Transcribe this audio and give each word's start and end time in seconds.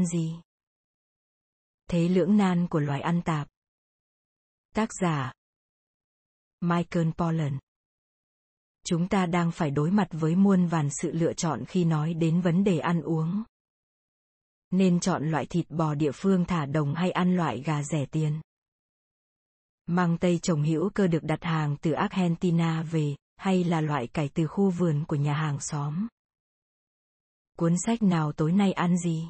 ăn 0.00 0.06
gì? 0.06 0.40
Thế 1.88 2.08
lưỡng 2.08 2.36
nan 2.36 2.66
của 2.66 2.78
loài 2.78 3.00
ăn 3.00 3.22
tạp. 3.22 3.48
Tác 4.74 4.88
giả 5.00 5.32
Michael 6.60 7.08
Pollan 7.18 7.58
Chúng 8.84 9.08
ta 9.08 9.26
đang 9.26 9.52
phải 9.52 9.70
đối 9.70 9.90
mặt 9.90 10.08
với 10.10 10.36
muôn 10.36 10.66
vàn 10.66 10.88
sự 10.90 11.12
lựa 11.12 11.32
chọn 11.32 11.64
khi 11.64 11.84
nói 11.84 12.14
đến 12.14 12.40
vấn 12.40 12.64
đề 12.64 12.78
ăn 12.78 13.02
uống. 13.02 13.44
Nên 14.70 15.00
chọn 15.00 15.30
loại 15.30 15.46
thịt 15.46 15.70
bò 15.70 15.94
địa 15.94 16.12
phương 16.14 16.44
thả 16.44 16.66
đồng 16.66 16.94
hay 16.94 17.10
ăn 17.10 17.36
loại 17.36 17.62
gà 17.62 17.82
rẻ 17.82 18.06
tiền. 18.06 18.40
Mang 19.86 20.18
tây 20.18 20.38
trồng 20.42 20.62
hữu 20.62 20.90
cơ 20.90 21.06
được 21.06 21.22
đặt 21.22 21.44
hàng 21.44 21.76
từ 21.82 21.92
Argentina 21.92 22.82
về, 22.82 23.16
hay 23.36 23.64
là 23.64 23.80
loại 23.80 24.06
cải 24.06 24.28
từ 24.28 24.46
khu 24.46 24.70
vườn 24.70 25.04
của 25.04 25.16
nhà 25.16 25.34
hàng 25.34 25.60
xóm. 25.60 26.08
Cuốn 27.58 27.74
sách 27.86 28.02
nào 28.02 28.32
tối 28.32 28.52
nay 28.52 28.72
ăn 28.72 28.98
gì? 28.98 29.28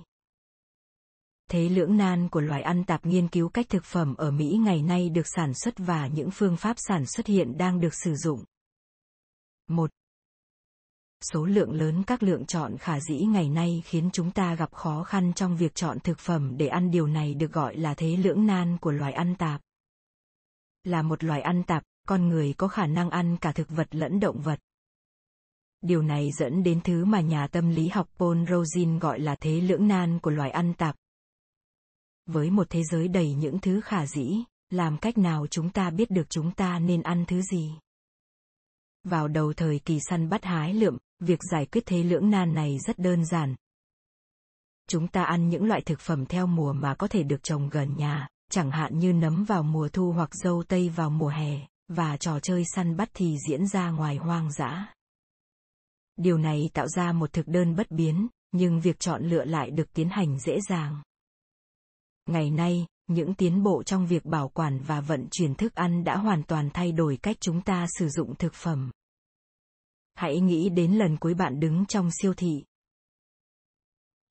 Thế 1.50 1.68
lưỡng 1.68 1.96
nan 1.96 2.28
của 2.28 2.40
loài 2.40 2.62
ăn 2.62 2.84
tạp 2.84 3.06
nghiên 3.06 3.28
cứu 3.28 3.48
cách 3.48 3.68
thực 3.68 3.84
phẩm 3.84 4.14
ở 4.14 4.30
Mỹ 4.30 4.60
ngày 4.64 4.82
nay 4.82 5.09
được 5.09 5.27
sản 5.27 5.54
xuất 5.54 5.74
và 5.78 6.06
những 6.06 6.30
phương 6.30 6.56
pháp 6.56 6.76
sản 6.78 7.06
xuất 7.06 7.26
hiện 7.26 7.59
đang 7.59 7.80
được 7.80 7.95
sử 7.95 8.14
dụng. 8.14 8.45
1. 9.68 9.90
Số 11.32 11.45
lượng 11.45 11.73
lớn 11.73 12.02
các 12.06 12.23
lựa 12.23 12.38
chọn 12.48 12.76
khả 12.78 13.00
dĩ 13.00 13.18
ngày 13.18 13.48
nay 13.48 13.82
khiến 13.84 14.10
chúng 14.12 14.30
ta 14.30 14.54
gặp 14.54 14.73
khó 14.73 15.02
khăn 15.04 15.32
trong 15.32 15.56
việc 15.56 15.74
chọn 15.74 15.98
thực 16.00 16.18
phẩm 16.18 16.56
để 16.56 16.66
ăn 16.66 16.90
điều 16.90 17.06
này 17.06 17.34
được 17.34 17.52
gọi 17.52 17.76
là 17.76 17.95
thế 17.95 18.16
lưỡng 18.16 18.46
nan 18.46 18.78
của 18.80 18.90
loài 18.90 19.12
ăn 19.12 19.34
tạp. 19.34 19.60
Là 20.85 21.02
một 21.02 21.24
loài 21.24 21.40
ăn 21.40 21.62
tạp, 21.62 21.82
con 22.09 22.29
người 22.29 22.54
có 22.57 22.68
khả 22.68 22.87
năng 22.87 23.10
ăn 23.10 23.37
cả 23.40 23.52
thực 23.52 23.68
vật 23.68 23.95
lẫn 23.95 24.20
động 24.20 24.40
vật. 24.40 24.59
Điều 25.80 26.02
này 26.02 26.30
dẫn 26.38 26.62
đến 26.62 26.80
thứ 26.85 27.04
mà 27.04 27.20
nhà 27.20 27.46
tâm 27.46 27.70
lý 27.70 27.88
học 27.88 28.09
Paul 28.18 28.45
Rosin 28.51 28.98
gọi 28.98 29.20
là 29.20 29.37
thế 29.40 29.60
lưỡng 29.60 29.88
nan 29.88 30.18
của 30.18 30.30
loài 30.30 30.51
ăn 30.51 30.74
tạp. 30.74 30.96
Với 32.32 32.50
một 32.50 32.66
thế 32.70 32.82
giới 32.84 33.09
đầy 33.09 33.34
những 33.34 33.59
thứ 33.59 33.80
khả 33.80 34.06
dĩ, 34.06 34.38
làm 34.70 34.98
cách 34.98 35.18
nào 35.18 35.46
chúng 35.46 35.70
ta 35.70 35.90
biết 35.90 36.10
được 36.10 36.30
chúng 36.30 36.52
ta 36.52 36.78
nên 36.78 37.02
ăn 37.02 37.24
thứ 37.28 37.42
gì? 37.42 37.73
Vào 39.04 39.28
đầu 39.28 39.52
thời 39.52 39.78
kỳ 39.78 39.98
săn 40.09 40.28
bắt 40.28 40.45
hái 40.45 40.74
lượm, 40.74 40.98
việc 41.20 41.40
giải 41.52 41.66
quyết 41.66 41.86
thế 41.86 42.02
lưỡng 42.02 42.30
nan 42.30 42.54
này 42.54 42.78
rất 42.86 42.98
đơn 42.98 43.24
giản. 43.24 43.54
Chúng 44.88 45.08
ta 45.08 45.23
ăn 45.24 45.48
những 45.48 45.64
loại 45.64 45.80
thực 45.80 46.01
phẩm 46.01 46.26
theo 46.26 46.46
mùa 46.46 46.73
mà 46.73 46.95
có 46.95 47.08
thể 47.08 47.23
được 47.23 47.42
trồng 47.42 47.68
gần 47.68 47.96
nhà, 47.96 48.28
chẳng 48.51 48.70
hạn 48.70 48.98
như 48.98 49.12
nấm 49.12 49.45
vào 49.45 49.62
mùa 49.62 49.88
thu 49.88 50.12
hoặc 50.12 50.30
dâu 50.34 50.62
tây 50.68 50.88
vào 50.88 51.10
mùa 51.10 51.28
hè, 51.28 51.60
và 51.88 52.16
trò 52.16 52.40
chơi 52.40 52.64
săn 52.74 52.96
bắt 52.96 53.10
thì 53.14 53.36
diễn 53.48 53.66
ra 53.66 53.90
ngoài 53.90 54.16
hoang 54.16 54.52
dã. 54.52 54.95
Điều 56.16 56.38
này 56.38 56.70
tạo 56.73 56.88
ra 56.88 57.12
một 57.12 57.32
thực 57.32 57.48
đơn 57.48 57.76
bất 57.76 57.90
biến, 57.90 58.28
nhưng 58.52 58.80
việc 58.80 59.01
chọn 59.01 59.24
lựa 59.24 59.45
lại 59.45 59.70
được 59.70 59.92
tiến 59.92 60.08
hành 60.08 60.38
dễ 60.38 60.58
dàng. 60.68 61.02
Ngày 62.26 62.51
nay, 62.51 62.87
những 63.07 63.35
tiến 63.35 63.63
bộ 63.63 63.82
trong 63.82 64.06
việc 64.06 64.25
bảo 64.25 64.49
quản 64.49 64.78
và 64.78 65.00
vận 65.00 65.28
chuyển 65.31 65.54
thức 65.54 65.75
ăn 65.75 66.04
đã 66.04 66.16
hoàn 66.16 66.43
toàn 66.43 66.71
thay 66.75 66.93
đổi 66.93 67.19
cách 67.22 67.37
chúng 67.41 67.62
ta 67.62 67.87
sử 67.99 68.09
dụng 68.09 68.34
thực 68.34 68.54
phẩm. 68.54 68.91
Hãy 70.15 70.41
nghĩ 70.41 70.69
đến 70.69 70.93
lần 70.93 71.16
cuối 71.16 71.34
bạn 71.34 71.60
đứng 71.60 71.87
trong 71.87 72.10
siêu 72.22 72.34
thị. 72.34 72.65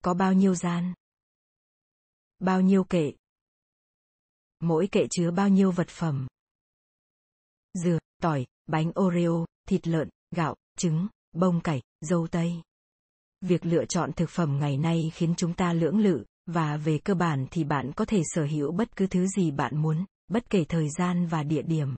Có 0.03 0.13
bao 0.13 0.33
nhiêu 0.33 0.55
gian? 0.55 0.93
Bao 2.39 2.61
nhiêu 2.61 2.83
kệ? 2.83 3.13
Mỗi 4.59 4.87
kệ 4.91 5.07
chứa 5.09 5.31
bao 5.31 5.49
nhiêu 5.49 5.71
vật 5.71 5.87
phẩm? 5.89 6.27
Dừa, 7.73 7.99
tỏi, 8.21 8.45
bánh 8.67 8.91
Oreo, 8.99 9.45
thịt 9.67 9.87
lợn, 9.87 10.09
gạo, 10.31 10.55
trứng, 10.77 11.07
bông 11.31 11.61
cải, 11.61 11.81
dâu 12.01 12.27
tây. 12.27 12.61
Việc 13.41 13.65
lựa 13.65 13.85
chọn 13.85 14.11
thực 14.13 14.29
phẩm 14.29 14.59
ngày 14.59 14.77
nay 14.77 15.11
khiến 15.13 15.33
chúng 15.37 15.53
ta 15.53 15.73
lưỡng 15.73 15.99
lự, 15.99 16.25
và 16.53 16.77
về 16.77 16.97
cơ 16.97 17.13
bản 17.13 17.45
thì 17.51 17.63
bạn 17.63 17.91
có 17.95 18.05
thể 18.05 18.21
sở 18.25 18.45
hữu 18.45 18.71
bất 18.71 18.95
cứ 18.95 19.07
thứ 19.07 19.27
gì 19.27 19.51
bạn 19.51 19.77
muốn, 19.77 20.05
bất 20.27 20.49
kể 20.49 20.63
thời 20.63 20.89
gian 20.97 21.27
và 21.27 21.43
địa 21.43 21.61
điểm. 21.61 21.95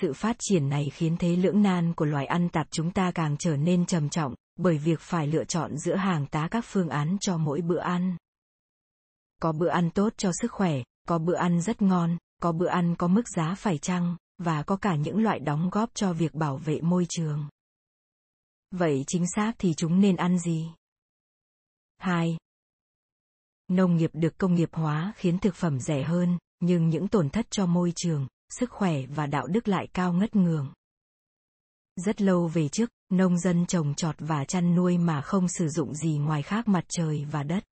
Sự 0.00 0.12
phát 0.12 0.36
triển 0.38 0.68
này 0.68 0.90
khiến 0.92 1.16
thế 1.16 1.36
lưỡng 1.36 1.62
nan 1.62 1.94
của 1.94 2.04
loài 2.04 2.26
ăn 2.26 2.48
tạp 2.48 2.66
chúng 2.70 2.90
ta 2.90 3.10
càng 3.14 3.36
trở 3.38 3.56
nên 3.56 3.86
trầm 3.86 4.08
trọng, 4.08 4.34
bởi 4.56 4.78
việc 4.78 5.00
phải 5.00 5.26
lựa 5.26 5.44
chọn 5.44 5.78
giữa 5.78 5.94
hàng 5.94 6.26
tá 6.26 6.48
các 6.50 6.64
phương 6.66 6.88
án 6.88 7.16
cho 7.20 7.36
mỗi 7.36 7.60
bữa 7.60 7.80
ăn. 7.80 8.16
Có 9.42 9.52
bữa 9.52 9.68
ăn 9.68 9.90
tốt 9.90 10.12
cho 10.16 10.30
sức 10.40 10.52
khỏe, 10.52 10.82
có 11.08 11.18
bữa 11.18 11.36
ăn 11.36 11.60
rất 11.62 11.82
ngon, 11.82 12.18
có 12.42 12.52
bữa 12.52 12.68
ăn 12.68 12.94
có 12.98 13.08
mức 13.08 13.28
giá 13.36 13.54
phải 13.54 13.78
chăng, 13.78 14.16
và 14.38 14.62
có 14.62 14.76
cả 14.76 14.94
những 14.94 15.22
loại 15.22 15.38
đóng 15.38 15.70
góp 15.72 15.90
cho 15.94 16.12
việc 16.12 16.34
bảo 16.34 16.56
vệ 16.56 16.80
môi 16.80 17.06
trường. 17.08 17.48
Vậy 18.70 19.04
chính 19.06 19.24
xác 19.36 19.52
thì 19.58 19.74
chúng 19.76 20.00
nên 20.00 20.16
ăn 20.16 20.38
gì? 20.38 20.70
2. 21.98 22.36
Nông 23.70 23.96
nghiệp 23.96 24.10
được 24.12 24.38
công 24.38 24.54
nghiệp 24.54 24.68
hóa 24.72 25.12
khiến 25.16 25.38
thực 25.38 25.54
phẩm 25.54 25.80
rẻ 25.80 26.02
hơn, 26.02 26.38
nhưng 26.60 26.88
những 26.88 27.08
tổn 27.08 27.30
thất 27.30 27.46
cho 27.50 27.66
môi 27.66 27.92
trường, 27.96 28.26
sức 28.48 28.70
khỏe 28.70 29.06
và 29.06 29.26
đạo 29.26 29.46
đức 29.46 29.68
lại 29.68 29.86
cao 29.92 30.12
ngất 30.12 30.36
ngường. 30.36 30.72
Rất 31.96 32.22
lâu 32.22 32.48
về 32.48 32.68
trước, 32.68 32.90
nông 33.12 33.38
dân 33.38 33.66
trồng 33.66 33.94
trọt 33.94 34.14
và 34.18 34.44
chăn 34.44 34.74
nuôi 34.74 34.98
mà 34.98 35.20
không 35.20 35.48
sử 35.48 35.68
dụng 35.68 35.94
gì 35.94 36.18
ngoài 36.18 36.42
khác 36.42 36.68
mặt 36.68 36.84
trời 36.88 37.26
và 37.30 37.42
đất. 37.42 37.64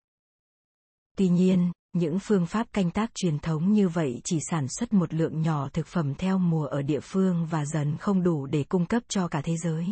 Tuy 1.16 1.28
nhiên, 1.28 1.72
những 1.92 2.18
phương 2.22 2.46
pháp 2.46 2.72
canh 2.72 2.90
tác 2.90 3.10
truyền 3.14 3.38
thống 3.38 3.72
như 3.72 3.88
vậy 3.88 4.20
chỉ 4.24 4.38
sản 4.50 4.66
xuất 4.68 4.92
một 4.92 5.14
lượng 5.14 5.42
nhỏ 5.42 5.68
thực 5.68 5.86
phẩm 5.86 6.14
theo 6.14 6.38
mùa 6.38 6.64
ở 6.66 6.82
địa 6.82 7.00
phương 7.00 7.46
và 7.46 7.64
dần 7.66 7.96
không 7.96 8.22
đủ 8.22 8.46
để 8.46 8.64
cung 8.64 8.86
cấp 8.86 9.02
cho 9.08 9.28
cả 9.28 9.40
thế 9.44 9.56
giới. 9.56 9.86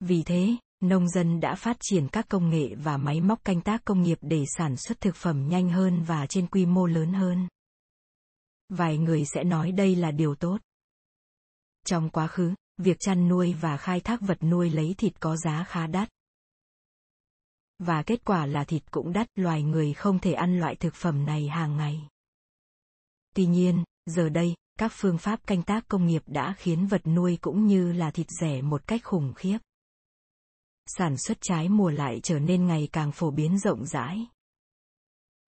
Vì 0.00 0.22
thế, 0.22 0.56
nông 0.80 1.08
dân 1.08 1.40
đã 1.40 1.54
phát 1.54 1.76
triển 1.80 2.08
các 2.08 2.28
công 2.28 2.50
nghệ 2.50 2.74
và 2.74 2.96
máy 2.96 3.20
móc 3.20 3.44
canh 3.44 3.60
tác 3.60 3.84
công 3.84 4.02
nghiệp 4.02 4.18
để 4.20 4.44
sản 4.56 4.76
xuất 4.76 5.00
thực 5.00 5.16
phẩm 5.16 5.48
nhanh 5.48 5.70
hơn 5.70 6.02
và 6.02 6.26
trên 6.26 6.46
quy 6.46 6.66
mô 6.66 6.86
lớn 6.86 7.12
hơn. 7.12 7.48
Vài 8.68 8.98
người 8.98 9.24
sẽ 9.24 9.44
nói 9.44 9.72
đây 9.72 9.96
là 9.96 10.10
điều 10.10 10.34
tốt. 10.34 10.58
Trong 11.86 12.10
quá 12.10 12.26
khứ, 12.26 12.54
việc 12.78 12.96
chăn 13.00 13.28
nuôi 13.28 13.54
và 13.60 13.76
khai 13.76 14.00
thác 14.00 14.20
vật 14.20 14.42
nuôi 14.42 14.70
lấy 14.70 14.94
thịt 14.98 15.20
có 15.20 15.36
giá 15.36 15.64
khá 15.68 15.86
đắt. 15.86 16.08
Và 17.78 18.02
kết 18.02 18.24
quả 18.24 18.46
là 18.46 18.64
thịt 18.64 18.90
cũng 18.90 19.12
đắt, 19.12 19.26
loài 19.34 19.62
người 19.62 19.92
không 19.92 20.18
thể 20.18 20.32
ăn 20.32 20.58
loại 20.58 20.76
thực 20.76 20.94
phẩm 20.94 21.26
này 21.26 21.48
hàng 21.48 21.76
ngày. 21.76 22.08
Tuy 23.34 23.46
nhiên, 23.46 23.84
giờ 24.06 24.28
đây, 24.28 24.54
các 24.78 24.92
phương 24.94 25.18
pháp 25.18 25.46
canh 25.46 25.62
tác 25.62 25.88
công 25.88 26.06
nghiệp 26.06 26.22
đã 26.26 26.54
khiến 26.58 26.86
vật 26.86 27.06
nuôi 27.06 27.38
cũng 27.40 27.66
như 27.66 27.92
là 27.92 28.10
thịt 28.10 28.26
rẻ 28.40 28.62
một 28.62 28.86
cách 28.86 29.04
khủng 29.04 29.32
khiếp 29.34 29.58
sản 30.86 31.16
xuất 31.16 31.38
trái 31.40 31.68
mùa 31.68 31.90
lại 31.90 32.20
trở 32.22 32.38
nên 32.38 32.66
ngày 32.66 32.88
càng 32.92 33.12
phổ 33.12 33.30
biến 33.30 33.58
rộng 33.58 33.86
rãi. 33.86 34.26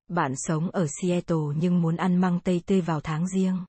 Bạn 0.08 0.32
sống 0.36 0.70
ở 0.70 0.86
Seattle 1.00 1.56
nhưng 1.56 1.82
muốn 1.82 1.96
ăn 1.96 2.16
măng 2.16 2.40
tây 2.40 2.62
tươi 2.66 2.80
vào 2.80 3.00
tháng 3.00 3.28
riêng. 3.28 3.64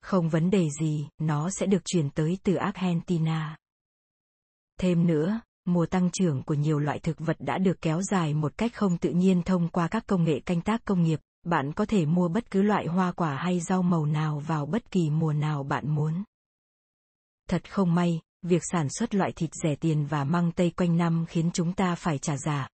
Không 0.00 0.28
vấn 0.28 0.50
đề 0.50 0.68
gì, 0.80 1.08
nó 1.18 1.50
sẽ 1.50 1.66
được 1.66 1.84
chuyển 1.84 2.10
tới 2.10 2.38
từ 2.42 2.54
Argentina. 2.54 3.56
Thêm 4.80 5.06
nữa, 5.06 5.40
mùa 5.64 5.86
tăng 5.86 6.10
trưởng 6.12 6.42
của 6.42 6.54
nhiều 6.54 6.78
loại 6.78 6.98
thực 6.98 7.18
vật 7.18 7.36
đã 7.40 7.58
được 7.58 7.80
kéo 7.80 8.02
dài 8.02 8.34
một 8.34 8.52
cách 8.56 8.74
không 8.74 8.98
tự 8.98 9.10
nhiên 9.10 9.42
thông 9.42 9.68
qua 9.68 9.88
các 9.88 10.06
công 10.06 10.24
nghệ 10.24 10.40
canh 10.40 10.60
tác 10.60 10.84
công 10.84 11.02
nghiệp, 11.02 11.20
bạn 11.44 11.72
có 11.72 11.86
thể 11.86 12.06
mua 12.06 12.28
bất 12.28 12.50
cứ 12.50 12.62
loại 12.62 12.86
hoa 12.86 13.12
quả 13.12 13.36
hay 13.36 13.60
rau 13.60 13.82
màu 13.82 14.06
nào 14.06 14.38
vào 14.38 14.66
bất 14.66 14.90
kỳ 14.90 15.10
mùa 15.10 15.32
nào 15.32 15.62
bạn 15.62 15.94
muốn. 15.94 16.24
Thật 17.48 17.70
không 17.70 17.94
may, 17.94 18.20
việc 18.44 18.62
sản 18.72 18.88
xuất 18.90 19.14
loại 19.14 19.32
thịt 19.32 19.50
rẻ 19.62 19.74
tiền 19.74 20.06
và 20.06 20.24
măng 20.24 20.52
tây 20.52 20.70
quanh 20.70 20.96
năm 20.96 21.24
khiến 21.28 21.50
chúng 21.52 21.72
ta 21.72 21.94
phải 21.94 22.18
trả 22.18 22.36
giá. 22.36 22.68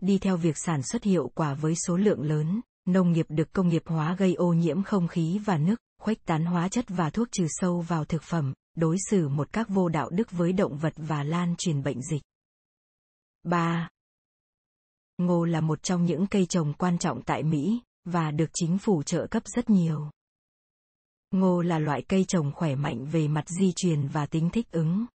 Đi 0.00 0.18
theo 0.18 0.36
việc 0.36 0.58
sản 0.58 0.82
xuất 0.82 1.04
hiệu 1.04 1.30
quả 1.34 1.54
với 1.54 1.74
số 1.86 1.96
lượng 1.96 2.22
lớn, 2.22 2.60
nông 2.88 3.12
nghiệp 3.12 3.26
được 3.28 3.52
công 3.52 3.68
nghiệp 3.68 3.82
hóa 3.86 4.16
gây 4.18 4.34
ô 4.34 4.52
nhiễm 4.52 4.82
không 4.82 5.08
khí 5.08 5.40
và 5.44 5.58
nước, 5.58 5.80
khuếch 5.98 6.24
tán 6.24 6.44
hóa 6.44 6.68
chất 6.68 6.84
và 6.88 7.10
thuốc 7.10 7.28
trừ 7.32 7.46
sâu 7.48 7.80
vào 7.80 8.04
thực 8.04 8.22
phẩm, 8.22 8.54
đối 8.76 8.96
xử 9.10 9.28
một 9.28 9.52
cách 9.52 9.68
vô 9.68 9.88
đạo 9.88 10.10
đức 10.10 10.30
với 10.30 10.52
động 10.52 10.76
vật 10.78 10.92
và 10.96 11.22
lan 11.22 11.54
truyền 11.58 11.82
bệnh 11.82 12.02
dịch. 12.02 12.22
3. 13.42 13.88
Ngô 15.18 15.44
là 15.44 15.60
một 15.60 15.82
trong 15.82 16.04
những 16.04 16.26
cây 16.26 16.46
trồng 16.46 16.72
quan 16.72 16.98
trọng 16.98 17.22
tại 17.22 17.42
Mỹ, 17.42 17.80
và 18.04 18.30
được 18.30 18.50
chính 18.54 18.78
phủ 18.78 19.02
trợ 19.02 19.26
cấp 19.30 19.42
rất 19.46 19.70
nhiều. 19.70 20.10
Ngô 21.40 21.62
là 21.62 21.78
loại 21.78 22.02
cây 22.02 22.24
trồng 22.24 22.52
khỏe 22.52 22.74
mạnh 22.74 23.06
về 23.06 23.28
mặt 23.28 23.44
di 23.48 23.72
truyền 23.76 24.08
và 24.08 24.26
tính 24.26 24.50
thích 24.50 24.70
ứng. 24.70 25.06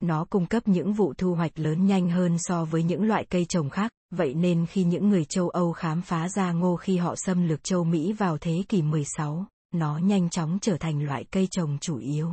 Nó 0.00 0.24
cung 0.30 0.46
cấp 0.46 0.68
những 0.68 0.92
vụ 0.92 1.14
thu 1.18 1.34
hoạch 1.34 1.58
lớn 1.58 1.86
nhanh 1.86 2.10
hơn 2.10 2.36
so 2.38 2.64
với 2.64 2.82
những 2.82 3.02
loại 3.02 3.24
cây 3.24 3.44
trồng 3.44 3.70
khác, 3.70 3.92
vậy 4.10 4.34
nên 4.34 4.66
khi 4.66 4.84
những 4.84 5.08
người 5.08 5.24
châu 5.24 5.48
Âu 5.48 5.72
khám 5.72 6.02
phá 6.02 6.28
ra 6.28 6.52
ngô 6.52 6.76
khi 6.76 6.96
họ 6.96 7.14
xâm 7.16 7.48
lược 7.48 7.64
châu 7.64 7.84
Mỹ 7.84 8.12
vào 8.12 8.38
thế 8.38 8.62
kỷ 8.68 8.82
16, 8.82 9.46
nó 9.72 9.98
nhanh 9.98 10.30
chóng 10.30 10.58
trở 10.62 10.76
thành 10.76 11.02
loại 11.02 11.24
cây 11.24 11.48
trồng 11.50 11.78
chủ 11.80 11.98
yếu. 11.98 12.30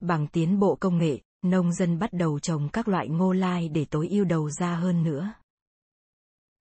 Bằng 0.00 0.26
tiến 0.26 0.58
bộ 0.58 0.76
công 0.80 0.98
nghệ, 0.98 1.20
nông 1.44 1.72
dân 1.72 1.98
bắt 1.98 2.12
đầu 2.12 2.38
trồng 2.38 2.68
các 2.68 2.88
loại 2.88 3.08
ngô 3.08 3.32
lai 3.32 3.68
để 3.68 3.84
tối 3.84 4.08
ưu 4.08 4.24
đầu 4.24 4.50
ra 4.50 4.74
hơn 4.74 5.02
nữa. 5.02 5.32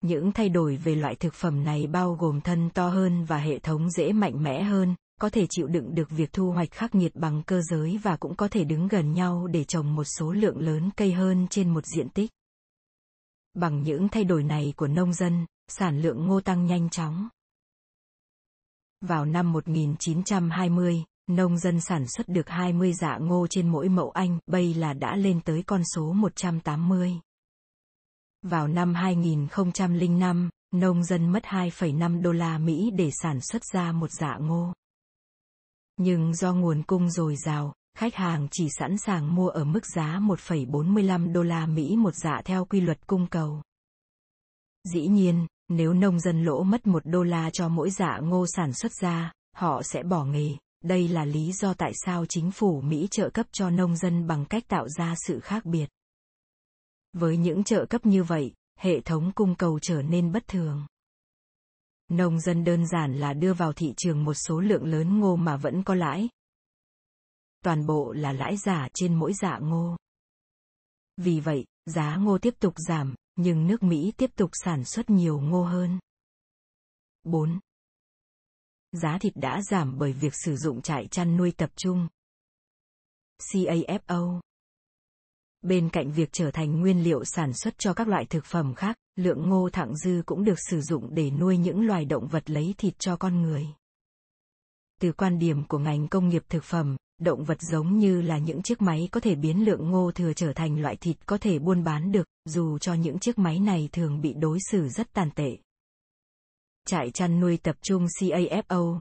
Những 0.01 0.33
thay 0.33 0.49
đổi 0.49 0.77
về 0.77 0.95
loại 0.95 1.15
thực 1.15 1.35
phẩm 1.35 1.65
này 1.65 1.87
bao 1.87 2.15
gồm 2.15 2.41
thân 2.41 2.71
to 2.71 2.89
hơn 2.89 3.25
và 3.25 3.39
hệ 3.39 3.59
thống 3.59 3.91
dễ 3.91 4.13
mạnh 4.13 4.43
mẽ 4.43 4.63
hơn, 4.63 4.95
có 5.21 5.31
thể 5.31 5.47
chịu 5.51 5.67
đựng 5.67 5.95
được 5.95 6.11
việc 6.11 6.33
thu 6.33 6.51
hoạch 6.51 6.71
khắc 6.71 6.95
nghiệt 6.95 7.15
bằng 7.15 7.43
cơ 7.43 7.61
giới 7.63 7.99
và 8.03 8.17
cũng 8.17 8.37
có 8.37 8.49
thể 8.49 8.65
đứng 8.65 8.89
gần 8.89 9.13
nhau 9.13 9.47
để 9.47 9.65
trồng 9.65 9.95
một 9.95 10.05
số 10.05 10.33
lượng 10.33 10.59
lớn 10.59 10.91
cây 10.97 11.13
hơn 11.13 11.47
trên 11.51 11.75
một 11.75 11.87
diện 11.87 12.09
tích. 12.09 12.31
Bằng 13.55 13.83
những 13.83 14.09
thay 14.09 14.25
đổi 14.25 14.43
này 14.43 14.73
của 14.77 14.87
nông 14.87 15.13
dân, 15.13 15.47
sản 15.69 16.01
lượng 16.01 16.27
ngô 16.27 16.41
tăng 16.41 16.67
nhanh 16.67 16.91
chóng. 16.91 17.29
Vào 19.01 19.25
năm 19.25 19.53
1920, 19.53 21.05
nông 21.31 21.59
dân 21.59 21.81
sản 21.81 22.05
xuất 22.09 22.29
được 22.29 22.49
20 22.49 22.93
dạ 22.93 23.19
ngô 23.21 23.47
trên 23.51 23.69
mỗi 23.69 23.89
mẫu 23.89 24.11
Anh, 24.11 24.39
bây 24.47 24.75
là 24.75 24.93
đã 24.93 25.17
lên 25.17 25.41
tới 25.41 25.63
con 25.67 25.83
số 25.95 26.13
180. 26.13 27.21
Vào 28.43 28.69
năm 28.69 28.95
2005, 28.95 30.51
nông 30.75 31.05
dân 31.05 31.33
mất 31.33 31.43
2,5 31.45 32.23
đô 32.23 32.33
la 32.33 32.59
Mỹ 32.59 32.91
để 32.97 33.11
sản 33.23 33.41
xuất 33.41 33.63
ra 33.73 33.93
một 33.93 34.11
dạ 34.11 34.37
ngô. 34.41 34.73
Nhưng 35.97 36.35
do 36.35 36.55
nguồn 36.55 36.83
cung 36.83 37.11
dồi 37.11 37.37
dào, 37.37 37.75
khách 37.99 38.15
hàng 38.15 38.49
chỉ 38.51 38.69
sẵn 38.79 38.99
sàng 38.99 39.35
mua 39.35 39.49
ở 39.49 39.65
mức 39.65 39.87
giá 39.87 40.19
1,45 40.23 41.33
đô 41.33 41.43
la 41.43 41.67
Mỹ 41.67 41.97
một 41.97 42.15
dạ 42.15 42.41
theo 42.45 42.65
quy 42.65 42.81
luật 42.81 43.07
cung 43.07 43.27
cầu. 43.27 43.63
Dĩ 44.93 45.07
nhiên, 45.07 45.47
nếu 45.69 45.93
nông 45.93 46.21
dân 46.21 46.45
lỗ 46.45 46.63
mất 46.63 46.87
một 46.87 47.03
đô 47.05 47.23
la 47.23 47.51
cho 47.51 47.69
mỗi 47.69 47.91
dạ 47.91 48.19
ngô 48.23 48.47
sản 48.49 48.73
xuất 48.73 48.93
ra, 49.01 49.33
họ 49.57 49.83
sẽ 49.83 50.03
bỏ 50.03 50.25
nghề. 50.25 50.57
Đây 50.85 51.09
là 51.09 51.25
lý 51.25 51.53
do 51.53 51.75
tại 51.75 51.93
sao 51.95 52.27
chính 52.27 52.51
phủ 52.51 52.81
Mỹ 52.81 53.09
trợ 53.11 53.31
cấp 53.31 53.47
cho 53.53 53.71
nông 53.71 53.97
dân 53.97 54.27
bằng 54.27 54.45
cách 54.45 54.65
tạo 54.69 54.89
ra 54.89 55.15
sự 55.27 55.41
khác 55.41 55.67
biệt. 55.67 55.87
Với 57.13 57.37
những 57.37 57.65
trợ 57.65 57.87
cấp 57.91 58.07
như 58.07 58.25
vậy, 58.25 58.55
hệ 58.79 59.01
thống 59.01 59.33
cung 59.35 59.55
cầu 59.55 59.79
trở 59.83 60.03
nên 60.03 60.33
bất 60.33 60.47
thường. 60.47 60.87
Nông 62.09 62.41
dân 62.41 62.65
đơn 62.65 62.87
giản 62.87 63.15
là 63.15 63.33
đưa 63.33 63.55
vào 63.55 63.73
thị 63.73 63.95
trường 63.97 64.25
một 64.25 64.35
số 64.35 64.61
lượng 64.61 64.85
lớn 64.85 65.21
ngô 65.21 65.37
mà 65.37 65.57
vẫn 65.57 65.83
có 65.85 65.95
lãi. 65.95 66.29
Toàn 67.65 67.87
bộ 67.87 68.13
là 68.13 68.33
lãi 68.33 68.57
giả 68.57 68.89
trên 68.95 69.15
mỗi 69.15 69.33
dạ 69.43 69.59
ngô. 69.59 69.97
Vì 71.17 71.41
vậy, 71.41 71.65
giá 71.87 72.17
ngô 72.17 72.39
tiếp 72.39 72.55
tục 72.59 72.75
giảm, 72.89 73.15
nhưng 73.37 73.67
nước 73.67 73.83
Mỹ 73.83 74.13
tiếp 74.17 74.31
tục 74.37 74.51
sản 74.53 74.85
xuất 74.85 75.11
nhiều 75.11 75.41
ngô 75.41 75.65
hơn. 75.65 75.99
4. 77.25 77.61
Giá 78.93 79.19
thịt 79.21 79.33
đã 79.37 79.63
giảm 79.63 79.99
bởi 79.99 80.13
việc 80.13 80.33
sử 80.45 80.57
dụng 80.57 80.83
trại 80.83 81.07
chăn 81.11 81.37
nuôi 81.37 81.53
tập 81.57 81.71
trung. 81.77 82.09
CAFO 83.39 84.41
Bên 85.63 85.89
cạnh 85.89 86.13
việc 86.13 86.29
trở 86.33 86.51
thành 86.51 86.81
nguyên 86.81 87.03
liệu 87.03 87.25
sản 87.25 87.53
xuất 87.53 87.79
cho 87.79 87.95
các 87.95 88.09
loại 88.09 88.25
thực 88.25 88.45
phẩm 88.45 88.75
khác, 88.75 88.97
lượng 89.17 89.49
ngô 89.49 89.69
thặng 89.73 89.97
dư 89.97 90.23
cũng 90.27 90.45
được 90.45 90.59
sử 90.71 90.81
dụng 90.81 91.15
để 91.15 91.31
nuôi 91.31 91.57
những 91.59 91.87
loài 91.87 92.05
động 92.05 92.27
vật 92.27 92.51
lấy 92.51 92.75
thịt 92.79 92.95
cho 92.99 93.17
con 93.17 93.43
người. 93.43 93.67
Từ 95.01 95.13
quan 95.13 95.39
điểm 95.39 95.65
của 95.69 95.79
ngành 95.79 96.09
công 96.09 96.29
nghiệp 96.29 96.43
thực 96.49 96.65
phẩm, 96.65 96.97
động 97.19 97.45
vật 97.45 97.59
giống 97.61 97.99
như 97.99 98.23
là 98.23 98.39
những 98.39 98.63
chiếc 98.63 98.83
máy 98.83 99.09
có 99.13 99.21
thể 99.21 99.35
biến 99.35 99.65
lượng 99.65 99.91
ngô 99.91 100.13
thừa 100.15 100.33
trở 100.33 100.53
thành 100.53 100.81
loại 100.81 100.97
thịt 100.97 101.17
có 101.27 101.39
thể 101.39 101.59
buôn 101.59 101.85
bán 101.85 102.13
được, 102.13 102.29
dù 102.45 102.79
cho 102.79 102.95
những 102.95 103.19
chiếc 103.19 103.39
máy 103.39 103.59
này 103.59 103.89
thường 103.93 104.21
bị 104.21 104.33
đối 104.33 104.59
xử 104.71 104.89
rất 104.89 105.13
tàn 105.13 105.31
tệ. 105.31 105.57
Trại 106.87 107.11
chăn 107.11 107.41
nuôi 107.41 107.57
tập 107.57 107.77
trung 107.83 108.07
CAFO 108.21 108.99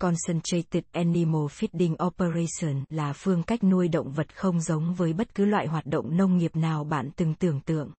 Concentrated 0.00 0.84
Animal 0.92 1.44
Feeding 1.46 2.06
Operation 2.06 2.84
là 2.88 3.12
phương 3.12 3.42
cách 3.42 3.64
nuôi 3.64 3.88
động 3.88 4.12
vật 4.12 4.36
không 4.36 4.60
giống 4.60 4.94
với 4.94 5.12
bất 5.12 5.34
cứ 5.34 5.44
loại 5.44 5.66
hoạt 5.66 5.86
động 5.86 6.16
nông 6.16 6.36
nghiệp 6.36 6.56
nào 6.56 6.84
bạn 6.84 7.10
từng 7.16 7.34
tưởng 7.34 7.60
tượng. 7.60 7.92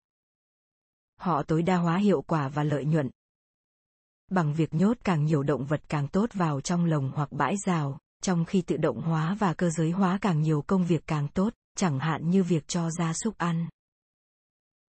Họ 1.20 1.42
tối 1.42 1.62
đa 1.62 1.76
hóa 1.76 1.96
hiệu 1.96 2.22
quả 2.22 2.48
và 2.48 2.64
lợi 2.64 2.84
nhuận. 2.84 3.10
Bằng 4.30 4.54
việc 4.54 4.74
nhốt 4.74 4.96
càng 5.04 5.24
nhiều 5.24 5.42
động 5.42 5.64
vật 5.64 5.80
càng 5.88 6.08
tốt 6.08 6.30
vào 6.34 6.60
trong 6.60 6.84
lồng 6.84 7.12
hoặc 7.14 7.32
bãi 7.32 7.54
rào, 7.66 7.98
trong 8.22 8.44
khi 8.44 8.62
tự 8.62 8.76
động 8.76 9.00
hóa 9.00 9.36
và 9.38 9.54
cơ 9.54 9.70
giới 9.70 9.90
hóa 9.90 10.18
càng 10.20 10.42
nhiều 10.42 10.62
công 10.66 10.86
việc 10.86 11.06
càng 11.06 11.28
tốt, 11.28 11.52
chẳng 11.76 11.98
hạn 11.98 12.30
như 12.30 12.42
việc 12.42 12.68
cho 12.68 12.90
gia 12.90 13.12
súc 13.12 13.38
ăn. 13.38 13.68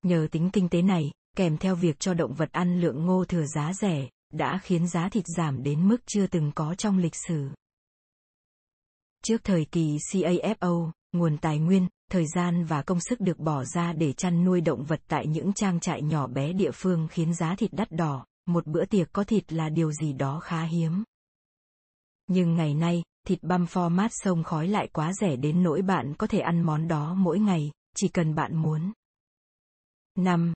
Nhờ 0.04 0.28
tính 0.32 0.50
kinh 0.54 0.70
tế 0.70 0.82
này, 0.82 1.12
kèm 1.38 1.58
theo 1.58 1.76
việc 1.76 2.00
cho 2.00 2.14
động 2.14 2.34
vật 2.34 2.52
ăn 2.52 2.82
lượng 2.82 3.06
ngô 3.06 3.26
thừa 3.26 3.46
giá 3.46 3.74
rẻ, 3.74 4.10
đã 4.32 4.60
khiến 4.64 4.88
giá 4.88 5.10
thịt 5.10 5.26
giảm 5.38 5.64
đến 5.64 5.88
mức 5.88 5.98
chưa 6.06 6.28
từng 6.28 6.52
có 6.56 6.76
trong 6.76 6.98
lịch 6.98 7.16
sử. 7.28 7.50
Trước 9.24 9.44
thời 9.44 9.66
kỳ 9.66 9.98
CAFO, 10.12 10.92
nguồn 11.12 11.38
tài 11.38 11.60
nguyên, 11.60 11.88
thời 12.12 12.26
gian 12.36 12.66
và 12.66 12.82
công 12.82 13.00
sức 13.00 13.20
được 13.20 13.40
bỏ 13.40 13.64
ra 13.64 13.94
để 13.94 14.14
chăn 14.14 14.46
nuôi 14.46 14.62
động 14.62 14.84
vật 14.84 15.02
tại 15.08 15.28
những 15.28 15.54
trang 15.54 15.80
trại 15.80 16.02
nhỏ 16.02 16.28
bé 16.28 16.54
địa 16.54 16.72
phương 16.74 17.08
khiến 17.12 17.34
giá 17.34 17.56
thịt 17.56 17.74
đắt 17.74 17.92
đỏ, 17.92 18.26
một 18.46 18.68
bữa 18.68 18.86
tiệc 18.86 19.14
có 19.14 19.24
thịt 19.24 19.54
là 19.54 19.70
điều 19.70 19.92
gì 19.92 20.14
đó 20.14 20.40
khá 20.40 20.64
hiếm. 20.64 21.04
Nhưng 22.28 22.56
ngày 22.56 22.74
nay, 22.74 23.04
thịt 23.28 23.44
băm 23.44 23.66
format 23.66 24.10
sông 24.12 24.44
khói 24.44 24.68
lại 24.68 24.88
quá 24.94 25.14
rẻ 25.14 25.36
đến 25.36 25.64
nỗi 25.64 25.82
bạn 25.82 26.14
có 26.18 26.28
thể 26.28 26.40
ăn 26.40 26.62
món 26.62 26.88
đó 26.88 27.14
mỗi 27.14 27.40
ngày, 27.40 27.72
chỉ 27.96 28.08
cần 28.08 28.36
bạn 28.36 28.56
muốn. 28.56 28.92
5. 30.16 30.54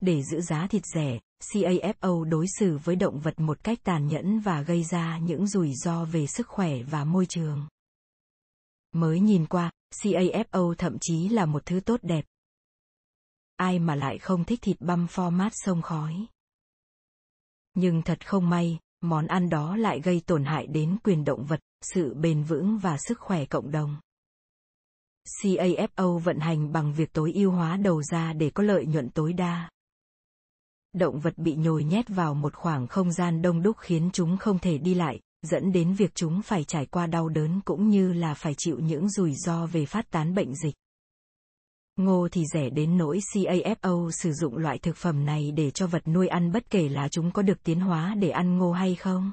Để 0.00 0.22
giữ 0.22 0.40
giá 0.40 0.66
thịt 0.66 0.82
rẻ, 0.94 1.18
CAFO 1.50 2.24
đối 2.24 2.46
xử 2.58 2.78
với 2.84 2.96
động 2.96 3.20
vật 3.20 3.40
một 3.40 3.64
cách 3.64 3.78
tàn 3.84 4.08
nhẫn 4.08 4.40
và 4.40 4.62
gây 4.62 4.84
ra 4.84 5.18
những 5.18 5.46
rủi 5.46 5.74
ro 5.74 6.04
về 6.04 6.26
sức 6.26 6.48
khỏe 6.48 6.82
và 6.82 7.04
môi 7.04 7.26
trường. 7.26 7.66
Mới 8.92 9.20
nhìn 9.20 9.46
qua, 9.46 9.70
CAFO 9.94 10.74
thậm 10.74 10.96
chí 11.00 11.28
là 11.28 11.46
một 11.46 11.66
thứ 11.66 11.80
tốt 11.80 12.00
đẹp. 12.02 12.24
Ai 13.56 13.78
mà 13.78 13.94
lại 13.94 14.18
không 14.18 14.44
thích 14.44 14.58
thịt 14.62 14.76
băm 14.80 15.06
format 15.06 15.50
sông 15.52 15.82
khói. 15.82 16.26
Nhưng 17.74 18.02
thật 18.02 18.26
không 18.26 18.50
may, 18.50 18.78
món 19.00 19.26
ăn 19.26 19.50
đó 19.50 19.76
lại 19.76 20.00
gây 20.00 20.22
tổn 20.26 20.44
hại 20.44 20.66
đến 20.66 20.96
quyền 21.04 21.24
động 21.24 21.44
vật, 21.44 21.60
sự 21.80 22.14
bền 22.14 22.42
vững 22.42 22.78
và 22.78 22.96
sức 22.98 23.18
khỏe 23.18 23.44
cộng 23.44 23.70
đồng. 23.70 23.96
CAFO 25.42 26.18
vận 26.18 26.38
hành 26.38 26.72
bằng 26.72 26.92
việc 26.92 27.12
tối 27.12 27.32
ưu 27.34 27.50
hóa 27.50 27.76
đầu 27.76 28.02
ra 28.02 28.32
để 28.32 28.50
có 28.50 28.62
lợi 28.62 28.86
nhuận 28.86 29.10
tối 29.10 29.32
đa. 29.32 29.70
Động 30.92 31.20
vật 31.20 31.38
bị 31.38 31.54
nhồi 31.54 31.84
nhét 31.84 32.08
vào 32.08 32.34
một 32.34 32.54
khoảng 32.54 32.86
không 32.86 33.12
gian 33.12 33.42
đông 33.42 33.62
đúc 33.62 33.76
khiến 33.78 34.10
chúng 34.12 34.36
không 34.36 34.58
thể 34.58 34.78
đi 34.78 34.94
lại, 34.94 35.20
dẫn 35.42 35.72
đến 35.72 35.94
việc 35.94 36.14
chúng 36.14 36.42
phải 36.42 36.64
trải 36.64 36.86
qua 36.86 37.06
đau 37.06 37.28
đớn 37.28 37.60
cũng 37.64 37.88
như 37.88 38.12
là 38.12 38.34
phải 38.34 38.54
chịu 38.58 38.78
những 38.78 39.08
rủi 39.08 39.34
ro 39.34 39.66
về 39.66 39.86
phát 39.86 40.10
tán 40.10 40.34
bệnh 40.34 40.54
dịch. 40.54 40.74
Ngô 41.96 42.28
thì 42.32 42.44
rẻ 42.52 42.70
đến 42.70 42.96
nỗi 42.96 43.20
CAFO 43.34 44.10
sử 44.10 44.32
dụng 44.32 44.56
loại 44.56 44.78
thực 44.78 44.96
phẩm 44.96 45.24
này 45.24 45.52
để 45.52 45.70
cho 45.70 45.86
vật 45.86 46.08
nuôi 46.08 46.28
ăn 46.28 46.52
bất 46.52 46.70
kể 46.70 46.88
là 46.88 47.08
chúng 47.08 47.30
có 47.30 47.42
được 47.42 47.62
tiến 47.62 47.80
hóa 47.80 48.14
để 48.14 48.30
ăn 48.30 48.58
ngô 48.58 48.72
hay 48.72 48.94
không. 48.94 49.32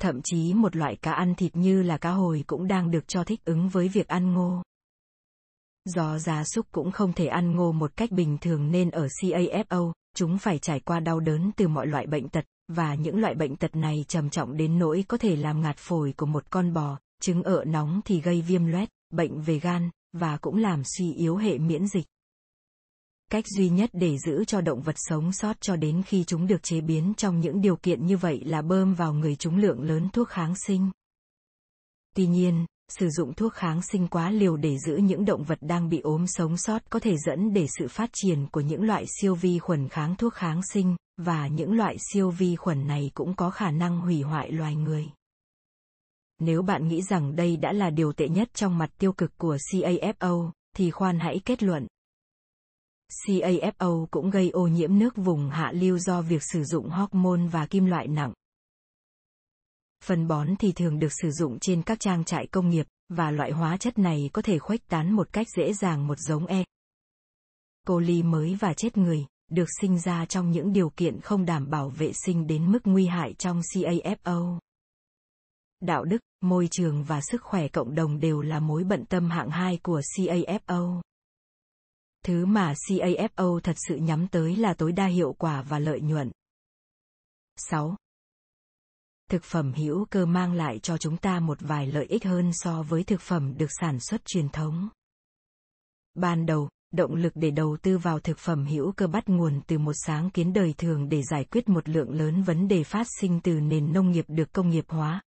Thậm 0.00 0.20
chí 0.24 0.54
một 0.54 0.76
loại 0.76 0.96
cá 0.96 1.12
ăn 1.12 1.34
thịt 1.34 1.56
như 1.56 1.82
là 1.82 1.98
cá 1.98 2.10
hồi 2.10 2.44
cũng 2.46 2.66
đang 2.66 2.90
được 2.90 3.08
cho 3.08 3.24
thích 3.24 3.44
ứng 3.44 3.68
với 3.68 3.88
việc 3.88 4.08
ăn 4.08 4.34
ngô. 4.34 4.62
Do 5.84 6.18
gia 6.18 6.44
súc 6.44 6.66
cũng 6.72 6.90
không 6.90 7.12
thể 7.12 7.26
ăn 7.26 7.56
ngô 7.56 7.72
một 7.72 7.96
cách 7.96 8.10
bình 8.10 8.38
thường 8.40 8.70
nên 8.70 8.90
ở 8.90 9.06
CAFO, 9.06 9.92
chúng 10.14 10.38
phải 10.38 10.58
trải 10.58 10.80
qua 10.80 11.00
đau 11.00 11.20
đớn 11.20 11.50
từ 11.56 11.68
mọi 11.68 11.86
loại 11.86 12.06
bệnh 12.06 12.28
tật, 12.28 12.44
và 12.68 12.94
những 12.94 13.20
loại 13.20 13.34
bệnh 13.34 13.56
tật 13.56 13.76
này 13.76 14.04
trầm 14.08 14.30
trọng 14.30 14.56
đến 14.56 14.78
nỗi 14.78 15.04
có 15.08 15.16
thể 15.16 15.36
làm 15.36 15.60
ngạt 15.60 15.76
phổi 15.76 16.14
của 16.16 16.26
một 16.26 16.50
con 16.50 16.72
bò, 16.72 16.98
trứng 17.20 17.42
ợ 17.42 17.64
nóng 17.66 18.00
thì 18.04 18.20
gây 18.20 18.42
viêm 18.42 18.66
loét, 18.66 18.88
bệnh 19.10 19.40
về 19.40 19.58
gan, 19.58 19.90
và 20.12 20.36
cũng 20.36 20.56
làm 20.56 20.82
suy 20.84 21.12
yếu 21.12 21.36
hệ 21.36 21.58
miễn 21.58 21.86
dịch. 21.86 22.06
Cách 23.30 23.44
duy 23.56 23.68
nhất 23.68 23.90
để 23.92 24.18
giữ 24.18 24.44
cho 24.44 24.60
động 24.60 24.82
vật 24.82 24.96
sống 24.98 25.32
sót 25.32 25.60
cho 25.60 25.76
đến 25.76 26.02
khi 26.02 26.24
chúng 26.24 26.46
được 26.46 26.62
chế 26.62 26.80
biến 26.80 27.12
trong 27.16 27.40
những 27.40 27.60
điều 27.60 27.76
kiện 27.76 28.06
như 28.06 28.16
vậy 28.16 28.42
là 28.44 28.62
bơm 28.62 28.94
vào 28.94 29.14
người 29.14 29.36
chúng 29.36 29.56
lượng 29.56 29.82
lớn 29.82 30.08
thuốc 30.12 30.28
kháng 30.28 30.54
sinh. 30.66 30.90
Tuy 32.14 32.26
nhiên, 32.26 32.66
sử 32.88 33.08
dụng 33.08 33.34
thuốc 33.34 33.52
kháng 33.52 33.82
sinh 33.82 34.08
quá 34.08 34.30
liều 34.30 34.56
để 34.56 34.78
giữ 34.78 34.96
những 34.96 35.24
động 35.24 35.44
vật 35.44 35.58
đang 35.60 35.88
bị 35.88 36.00
ốm 36.00 36.26
sống 36.26 36.56
sót 36.56 36.90
có 36.90 36.98
thể 36.98 37.16
dẫn 37.16 37.52
để 37.52 37.66
sự 37.78 37.88
phát 37.88 38.10
triển 38.12 38.46
của 38.52 38.60
những 38.60 38.82
loại 38.82 39.04
siêu 39.20 39.34
vi 39.34 39.58
khuẩn 39.58 39.88
kháng 39.88 40.16
thuốc 40.16 40.34
kháng 40.34 40.60
sinh, 40.72 40.96
và 41.16 41.46
những 41.46 41.72
loại 41.72 41.96
siêu 42.12 42.30
vi 42.30 42.56
khuẩn 42.56 42.86
này 42.86 43.10
cũng 43.14 43.36
có 43.36 43.50
khả 43.50 43.70
năng 43.70 44.00
hủy 44.00 44.22
hoại 44.22 44.52
loài 44.52 44.74
người. 44.76 45.06
Nếu 46.38 46.62
bạn 46.62 46.88
nghĩ 46.88 47.02
rằng 47.02 47.36
đây 47.36 47.56
đã 47.56 47.72
là 47.72 47.90
điều 47.90 48.12
tệ 48.12 48.28
nhất 48.28 48.48
trong 48.54 48.78
mặt 48.78 48.90
tiêu 48.98 49.12
cực 49.12 49.38
của 49.38 49.56
CAFO, 49.56 50.50
thì 50.76 50.90
khoan 50.90 51.18
hãy 51.18 51.40
kết 51.44 51.62
luận. 51.62 51.86
CAFO 53.26 54.06
cũng 54.10 54.30
gây 54.30 54.50
ô 54.50 54.66
nhiễm 54.66 54.98
nước 54.98 55.16
vùng 55.16 55.50
hạ 55.50 55.72
lưu 55.74 55.98
do 55.98 56.22
việc 56.22 56.42
sử 56.42 56.64
dụng 56.64 56.88
hormone 56.88 57.40
và 57.52 57.66
kim 57.66 57.84
loại 57.84 58.06
nặng. 58.06 58.32
Phân 60.04 60.28
bón 60.28 60.48
thì 60.58 60.72
thường 60.72 60.98
được 60.98 61.12
sử 61.22 61.30
dụng 61.30 61.58
trên 61.58 61.82
các 61.82 62.00
trang 62.00 62.24
trại 62.24 62.46
công 62.46 62.70
nghiệp, 62.70 62.86
và 63.08 63.30
loại 63.30 63.50
hóa 63.50 63.76
chất 63.76 63.98
này 63.98 64.30
có 64.32 64.42
thể 64.42 64.58
khuếch 64.58 64.88
tán 64.88 65.12
một 65.12 65.32
cách 65.32 65.46
dễ 65.56 65.72
dàng 65.72 66.06
một 66.06 66.18
giống 66.18 66.46
E. 66.46 66.64
coli 67.86 68.22
mới 68.22 68.54
và 68.54 68.74
chết 68.74 68.96
người, 68.96 69.26
được 69.50 69.68
sinh 69.80 69.98
ra 69.98 70.26
trong 70.26 70.50
những 70.50 70.72
điều 70.72 70.90
kiện 70.90 71.20
không 71.20 71.44
đảm 71.44 71.70
bảo 71.70 71.88
vệ 71.88 72.12
sinh 72.12 72.46
đến 72.46 72.72
mức 72.72 72.78
nguy 72.84 73.06
hại 73.06 73.34
trong 73.38 73.60
CAFO. 73.60 74.58
Đạo 75.80 76.04
đức, 76.04 76.18
môi 76.40 76.68
trường 76.70 77.04
và 77.04 77.20
sức 77.20 77.42
khỏe 77.42 77.68
cộng 77.68 77.94
đồng 77.94 78.20
đều 78.20 78.40
là 78.40 78.60
mối 78.60 78.84
bận 78.84 79.04
tâm 79.04 79.30
hạng 79.30 79.50
hai 79.50 79.78
của 79.82 80.00
CAFO. 80.16 81.00
Thứ 82.24 82.46
mà 82.46 82.72
CAFO 82.88 83.60
thật 83.60 83.76
sự 83.88 83.96
nhắm 83.96 84.28
tới 84.28 84.56
là 84.56 84.74
tối 84.74 84.92
đa 84.92 85.06
hiệu 85.06 85.32
quả 85.32 85.62
và 85.62 85.78
lợi 85.78 86.00
nhuận. 86.00 86.30
6 87.56 87.96
thực 89.30 89.44
phẩm 89.44 89.72
hữu 89.72 90.04
cơ 90.10 90.26
mang 90.26 90.52
lại 90.52 90.78
cho 90.78 90.98
chúng 90.98 91.16
ta 91.16 91.40
một 91.40 91.58
vài 91.60 91.86
lợi 91.86 92.04
ích 92.04 92.24
hơn 92.24 92.50
so 92.52 92.82
với 92.82 93.04
thực 93.04 93.20
phẩm 93.20 93.54
được 93.58 93.70
sản 93.80 94.00
xuất 94.00 94.24
truyền 94.24 94.48
thống. 94.48 94.88
Ban 96.14 96.46
đầu, 96.46 96.68
động 96.92 97.14
lực 97.14 97.32
để 97.36 97.50
đầu 97.50 97.76
tư 97.82 97.98
vào 97.98 98.20
thực 98.20 98.38
phẩm 98.38 98.66
hữu 98.66 98.92
cơ 98.92 99.06
bắt 99.06 99.28
nguồn 99.28 99.60
từ 99.66 99.78
một 99.78 99.92
sáng 100.06 100.30
kiến 100.30 100.52
đời 100.52 100.74
thường 100.78 101.08
để 101.08 101.22
giải 101.30 101.44
quyết 101.44 101.68
một 101.68 101.88
lượng 101.88 102.10
lớn 102.10 102.42
vấn 102.42 102.68
đề 102.68 102.84
phát 102.84 103.06
sinh 103.20 103.40
từ 103.40 103.60
nền 103.60 103.92
nông 103.92 104.10
nghiệp 104.10 104.24
được 104.28 104.52
công 104.52 104.70
nghiệp 104.70 104.84
hóa. 104.88 105.22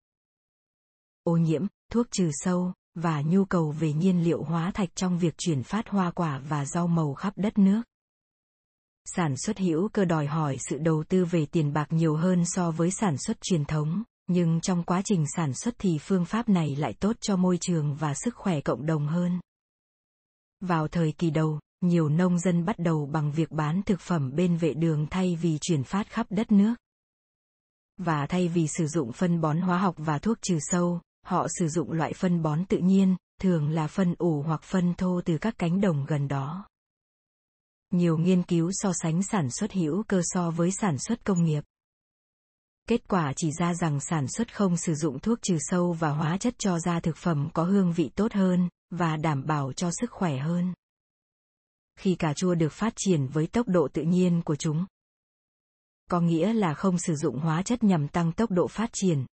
Ô 1.23 1.37
nhiễm, 1.37 1.65
thuốc 1.91 2.07
trừ 2.11 2.29
sâu, 2.33 2.73
và 2.95 3.21
nhu 3.21 3.45
cầu 3.45 3.71
về 3.71 3.93
nhiên 3.93 4.23
liệu 4.23 4.43
hóa 4.43 4.71
thạch 4.71 4.95
trong 4.95 5.19
việc 5.19 5.37
chuyển 5.37 5.63
phát 5.63 5.89
hoa 5.89 6.11
quả 6.11 6.41
và 6.49 6.65
rau 6.65 6.87
màu 6.87 7.13
khắp 7.13 7.33
đất 7.35 7.57
nước. 7.57 7.81
Sản 9.15 9.37
xuất 9.37 9.57
hữu 9.57 9.89
cơ 9.93 10.05
đòi 10.05 10.25
hỏi 10.25 10.57
sự 10.69 10.77
đầu 10.77 11.03
tư 11.09 11.25
về 11.25 11.45
tiền 11.45 11.73
bạc 11.73 11.87
nhiều 11.89 12.15
hơn 12.15 12.43
so 12.45 12.71
với 12.71 12.91
sản 12.91 13.17
xuất 13.17 13.37
truyền 13.41 13.65
thống, 13.65 14.03
nhưng 14.27 14.61
trong 14.61 14.83
quá 14.83 15.01
trình 15.05 15.25
sản 15.35 15.53
xuất 15.53 15.75
thì 15.79 15.97
phương 15.97 16.25
pháp 16.25 16.49
này 16.49 16.75
lại 16.75 16.93
tốt 16.99 17.15
cho 17.21 17.35
môi 17.35 17.57
trường 17.61 17.95
và 17.95 18.13
sức 18.13 18.35
khỏe 18.35 18.61
cộng 18.61 18.85
đồng 18.85 19.07
hơn. 19.07 19.39
Vào 20.61 20.87
thời 20.87 21.11
kỳ 21.11 21.29
đầu, 21.29 21.59
nhiều 21.81 22.09
nông 22.09 22.39
dân 22.39 22.65
bắt 22.65 22.79
đầu 22.79 23.05
bằng 23.05 23.31
việc 23.31 23.51
bán 23.51 23.81
thực 23.85 23.99
phẩm 23.99 24.35
bên 24.35 24.57
vệ 24.57 24.73
đường 24.73 25.07
thay 25.09 25.35
vì 25.41 25.57
chuyển 25.61 25.83
phát 25.83 26.09
khắp 26.09 26.27
đất 26.29 26.51
nước. 26.51 26.75
Và 27.97 28.25
thay 28.27 28.47
vì 28.47 28.67
sử 28.67 28.87
dụng 28.87 29.11
phân 29.11 29.41
bón 29.41 29.61
hóa 29.61 29.77
học 29.77 29.95
và 29.97 30.19
thuốc 30.19 30.37
trừ 30.41 30.57
sâu, 30.61 31.01
họ 31.25 31.47
sử 31.59 31.67
dụng 31.67 31.91
loại 31.91 32.13
phân 32.13 32.41
bón 32.41 32.65
tự 32.65 32.77
nhiên, 32.77 33.15
thường 33.41 33.69
là 33.69 33.87
phân 33.87 34.15
ủ 34.17 34.41
hoặc 34.41 34.63
phân 34.63 34.93
thô 34.93 35.21
từ 35.25 35.37
các 35.37 35.55
cánh 35.57 35.81
đồng 35.81 36.05
gần 36.07 36.27
đó. 36.27 36.65
Nhiều 37.91 38.17
nghiên 38.17 38.43
cứu 38.43 38.71
so 38.73 38.91
sánh 38.93 39.23
sản 39.23 39.51
xuất 39.51 39.71
hữu 39.71 40.03
cơ 40.03 40.21
so 40.23 40.51
với 40.51 40.71
sản 40.71 40.97
xuất 40.97 41.25
công 41.25 41.43
nghiệp. 41.43 41.63
Kết 42.87 43.07
quả 43.07 43.33
chỉ 43.35 43.51
ra 43.51 43.73
rằng 43.73 43.99
sản 43.99 44.27
xuất 44.27 44.55
không 44.55 44.77
sử 44.77 44.95
dụng 44.95 45.19
thuốc 45.19 45.39
trừ 45.41 45.57
sâu 45.59 45.93
và 45.93 46.09
hóa 46.09 46.37
chất 46.37 46.55
cho 46.57 46.79
ra 46.79 46.99
thực 46.99 47.17
phẩm 47.17 47.49
có 47.53 47.63
hương 47.63 47.93
vị 47.93 48.09
tốt 48.15 48.33
hơn 48.33 48.69
và 48.89 49.17
đảm 49.17 49.45
bảo 49.45 49.73
cho 49.73 49.91
sức 49.91 50.11
khỏe 50.11 50.37
hơn. 50.37 50.73
Khi 51.99 52.15
cà 52.15 52.33
chua 52.33 52.55
được 52.55 52.73
phát 52.73 52.93
triển 52.95 53.27
với 53.27 53.47
tốc 53.47 53.67
độ 53.67 53.87
tự 53.93 54.01
nhiên 54.01 54.41
của 54.45 54.55
chúng, 54.55 54.85
có 56.09 56.21
nghĩa 56.21 56.53
là 56.53 56.73
không 56.73 56.97
sử 56.97 57.15
dụng 57.15 57.39
hóa 57.39 57.63
chất 57.63 57.83
nhằm 57.83 58.07
tăng 58.07 58.31
tốc 58.31 58.51
độ 58.51 58.67
phát 58.67 58.89
triển. 58.93 59.25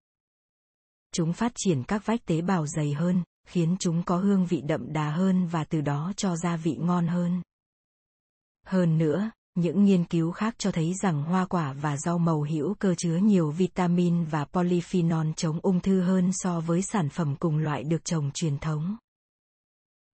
Chúng 1.12 1.32
phát 1.32 1.52
triển 1.54 1.84
các 1.84 2.06
vách 2.06 2.26
tế 2.26 2.42
bào 2.42 2.66
dày 2.66 2.92
hơn, 2.92 3.22
khiến 3.46 3.76
chúng 3.80 4.02
có 4.02 4.16
hương 4.16 4.46
vị 4.46 4.60
đậm 4.60 4.92
đà 4.92 5.10
hơn 5.10 5.46
và 5.46 5.64
từ 5.64 5.80
đó 5.80 6.12
cho 6.16 6.36
ra 6.36 6.56
vị 6.56 6.76
ngon 6.80 7.06
hơn. 7.06 7.42
Hơn 8.64 8.98
nữa, 8.98 9.30
những 9.54 9.84
nghiên 9.84 10.04
cứu 10.04 10.32
khác 10.32 10.54
cho 10.58 10.70
thấy 10.70 10.94
rằng 11.02 11.22
hoa 11.22 11.46
quả 11.46 11.72
và 11.72 11.96
rau 11.96 12.18
màu 12.18 12.42
hữu 12.42 12.74
cơ 12.74 12.94
chứa 12.94 13.16
nhiều 13.16 13.50
vitamin 13.50 14.24
và 14.24 14.44
polyphenol 14.44 15.26
chống 15.36 15.58
ung 15.62 15.80
thư 15.80 16.00
hơn 16.00 16.30
so 16.32 16.60
với 16.60 16.82
sản 16.82 17.08
phẩm 17.08 17.36
cùng 17.40 17.58
loại 17.58 17.84
được 17.84 18.04
trồng 18.04 18.30
truyền 18.34 18.58
thống. 18.58 18.96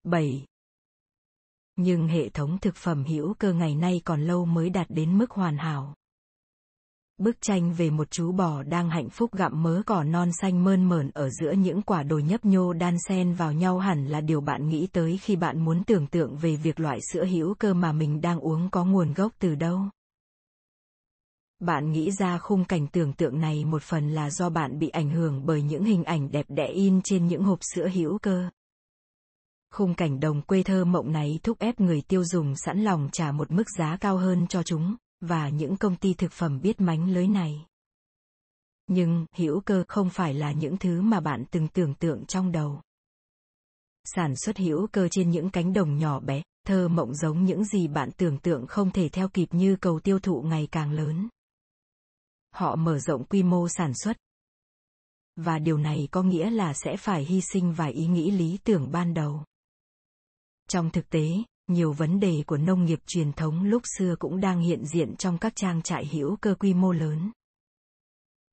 7. 0.03 0.45
Nhưng 1.75 2.07
hệ 2.07 2.29
thống 2.29 2.57
thực 2.61 2.75
phẩm 2.75 3.03
hữu 3.03 3.33
cơ 3.33 3.53
ngày 3.53 3.75
nay 3.75 4.01
còn 4.05 4.21
lâu 4.21 4.45
mới 4.45 4.69
đạt 4.69 4.87
đến 4.89 5.17
mức 5.17 5.31
hoàn 5.31 5.57
hảo. 5.57 5.95
Bức 7.17 7.41
tranh 7.41 7.73
về 7.73 7.89
một 7.89 8.11
chú 8.11 8.31
bò 8.31 8.63
đang 8.63 8.89
hạnh 8.89 9.09
phúc 9.09 9.31
gặm 9.33 9.63
mớ 9.63 9.81
cỏ 9.85 10.03
non 10.03 10.29
xanh 10.41 10.63
mơn 10.63 10.89
mởn 10.89 11.09
ở 11.09 11.29
giữa 11.29 11.51
những 11.51 11.81
quả 11.81 12.03
đồi 12.03 12.23
nhấp 12.23 12.45
nhô 12.45 12.73
đan 12.73 12.95
xen 13.07 13.33
vào 13.33 13.53
nhau 13.53 13.79
hẳn 13.79 14.07
là 14.07 14.21
điều 14.21 14.41
bạn 14.41 14.69
nghĩ 14.69 14.87
tới 14.87 15.17
khi 15.17 15.35
bạn 15.35 15.65
muốn 15.65 15.83
tưởng 15.83 16.07
tượng 16.07 16.35
về 16.35 16.55
việc 16.55 16.79
loại 16.79 16.99
sữa 17.13 17.25
hữu 17.25 17.53
cơ 17.53 17.73
mà 17.73 17.91
mình 17.91 18.21
đang 18.21 18.39
uống 18.39 18.69
có 18.69 18.85
nguồn 18.85 19.13
gốc 19.13 19.31
từ 19.39 19.55
đâu. 19.55 19.79
Bạn 21.59 21.91
nghĩ 21.91 22.11
ra 22.11 22.37
khung 22.37 22.65
cảnh 22.65 22.87
tưởng 22.87 23.13
tượng 23.13 23.39
này 23.39 23.65
một 23.65 23.83
phần 23.83 24.09
là 24.09 24.29
do 24.29 24.49
bạn 24.49 24.79
bị 24.79 24.89
ảnh 24.89 25.09
hưởng 25.09 25.45
bởi 25.45 25.61
những 25.61 25.83
hình 25.83 26.03
ảnh 26.03 26.31
đẹp 26.31 26.45
đẽ 26.49 26.67
in 26.67 27.01
trên 27.03 27.27
những 27.27 27.43
hộp 27.43 27.59
sữa 27.61 27.89
hữu 27.93 28.17
cơ. 28.17 28.49
Khung 29.73 29.95
cảnh 29.95 30.19
đồng 30.19 30.41
quê 30.41 30.63
thơ 30.63 30.85
mộng 30.85 31.11
này 31.11 31.39
thúc 31.43 31.59
ép 31.59 31.79
người 31.79 32.01
tiêu 32.07 32.23
dùng 32.23 32.53
sẵn 32.55 32.83
lòng 32.83 33.09
trả 33.11 33.31
một 33.31 33.51
mức 33.51 33.69
giá 33.77 33.97
cao 34.01 34.17
hơn 34.17 34.47
cho 34.47 34.63
chúng, 34.63 34.95
và 35.21 35.49
những 35.49 35.77
công 35.77 35.95
ty 35.95 36.13
thực 36.13 36.31
phẩm 36.31 36.61
biết 36.61 36.81
mánh 36.81 37.13
lưới 37.13 37.27
này. 37.27 37.65
Nhưng, 38.87 39.25
hữu 39.31 39.61
cơ 39.61 39.83
không 39.87 40.09
phải 40.09 40.33
là 40.33 40.51
những 40.51 40.77
thứ 40.77 41.01
mà 41.01 41.19
bạn 41.19 41.45
từng 41.51 41.67
tưởng 41.67 41.93
tượng 41.93 42.25
trong 42.25 42.51
đầu. 42.51 42.81
Sản 44.05 44.35
xuất 44.35 44.57
hữu 44.57 44.87
cơ 44.87 45.07
trên 45.11 45.29
những 45.29 45.49
cánh 45.49 45.73
đồng 45.73 45.97
nhỏ 45.97 46.19
bé, 46.19 46.41
thơ 46.67 46.87
mộng 46.87 47.15
giống 47.15 47.45
những 47.45 47.65
gì 47.65 47.87
bạn 47.87 48.09
tưởng 48.17 48.37
tượng 48.37 48.67
không 48.67 48.91
thể 48.91 49.09
theo 49.09 49.29
kịp 49.29 49.47
như 49.51 49.75
cầu 49.81 49.99
tiêu 49.99 50.19
thụ 50.19 50.41
ngày 50.41 50.67
càng 50.71 50.91
lớn. 50.91 51.29
Họ 52.51 52.75
mở 52.75 52.99
rộng 52.99 53.25
quy 53.25 53.43
mô 53.43 53.69
sản 53.69 53.93
xuất. 53.93 54.17
Và 55.35 55.59
điều 55.59 55.77
này 55.77 56.07
có 56.11 56.23
nghĩa 56.23 56.49
là 56.49 56.73
sẽ 56.73 56.97
phải 56.97 57.25
hy 57.25 57.41
sinh 57.41 57.73
vài 57.73 57.91
ý 57.91 58.07
nghĩ 58.07 58.31
lý 58.31 58.57
tưởng 58.63 58.91
ban 58.91 59.13
đầu. 59.13 59.43
Trong 60.69 60.89
thực 60.89 61.09
tế, 61.09 61.27
nhiều 61.67 61.91
vấn 61.91 62.19
đề 62.19 62.43
của 62.47 62.57
nông 62.57 62.85
nghiệp 62.85 62.99
truyền 63.07 63.33
thống 63.33 63.63
lúc 63.63 63.81
xưa 63.97 64.15
cũng 64.19 64.39
đang 64.39 64.59
hiện 64.59 64.85
diện 64.85 65.15
trong 65.15 65.37
các 65.37 65.55
trang 65.55 65.81
trại 65.81 66.05
hữu 66.05 66.35
cơ 66.35 66.55
quy 66.59 66.73
mô 66.73 66.91
lớn. 66.91 67.31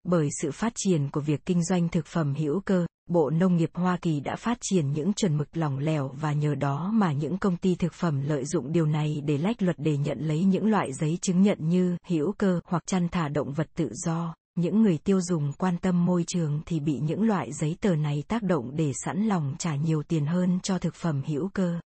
Bởi 0.04 0.28
sự 0.42 0.50
phát 0.50 0.72
triển 0.76 1.10
của 1.10 1.20
việc 1.20 1.46
kinh 1.46 1.64
doanh 1.64 1.88
thực 1.88 2.06
phẩm 2.06 2.34
hữu 2.34 2.60
cơ, 2.60 2.86
Bộ 3.10 3.30
Nông 3.30 3.56
nghiệp 3.56 3.70
Hoa 3.74 3.96
Kỳ 4.02 4.20
đã 4.20 4.36
phát 4.36 4.58
triển 4.60 4.92
những 4.92 5.12
chuẩn 5.12 5.36
mực 5.36 5.56
lỏng 5.56 5.78
lẻo 5.78 6.08
và 6.08 6.32
nhờ 6.32 6.54
đó 6.54 6.90
mà 6.94 7.12
những 7.12 7.38
công 7.38 7.56
ty 7.56 7.74
thực 7.74 7.92
phẩm 7.92 8.20
lợi 8.20 8.44
dụng 8.44 8.72
điều 8.72 8.86
này 8.86 9.22
để 9.24 9.38
lách 9.38 9.62
luật 9.62 9.76
để 9.78 9.96
nhận 9.96 10.18
lấy 10.18 10.44
những 10.44 10.66
loại 10.66 10.92
giấy 10.92 11.18
chứng 11.22 11.42
nhận 11.42 11.58
như 11.60 11.96
hữu 12.06 12.32
cơ 12.32 12.60
hoặc 12.64 12.82
chăn 12.86 13.08
thả 13.08 13.28
động 13.28 13.52
vật 13.52 13.68
tự 13.74 13.90
do. 13.92 14.34
Những 14.56 14.82
người 14.82 14.98
tiêu 14.98 15.20
dùng 15.20 15.52
quan 15.58 15.76
tâm 15.78 16.04
môi 16.04 16.24
trường 16.26 16.60
thì 16.66 16.80
bị 16.80 16.98
những 16.98 17.22
loại 17.22 17.52
giấy 17.52 17.76
tờ 17.80 17.96
này 17.96 18.22
tác 18.28 18.42
động 18.42 18.76
để 18.76 18.92
sẵn 19.04 19.26
lòng 19.26 19.54
trả 19.58 19.76
nhiều 19.76 20.02
tiền 20.02 20.26
hơn 20.26 20.58
cho 20.62 20.78
thực 20.78 20.94
phẩm 20.94 21.22
hữu 21.26 21.48
cơ. 21.48 21.80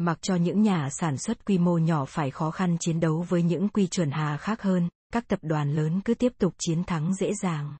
Mặc 0.00 0.18
cho 0.22 0.34
những 0.34 0.62
nhà 0.62 0.88
sản 0.90 1.18
xuất 1.18 1.44
quy 1.44 1.58
mô 1.58 1.78
nhỏ 1.78 2.04
phải 2.04 2.30
khó 2.30 2.50
khăn 2.50 2.76
chiến 2.80 3.00
đấu 3.00 3.26
với 3.28 3.42
những 3.42 3.68
quy 3.68 3.86
chuẩn 3.86 4.10
hà 4.10 4.36
khác 4.36 4.62
hơn, 4.62 4.88
các 5.12 5.28
tập 5.28 5.38
đoàn 5.42 5.74
lớn 5.74 6.00
cứ 6.04 6.14
tiếp 6.14 6.32
tục 6.38 6.54
chiến 6.58 6.84
thắng 6.84 7.14
dễ 7.14 7.34
dàng. 7.42 7.76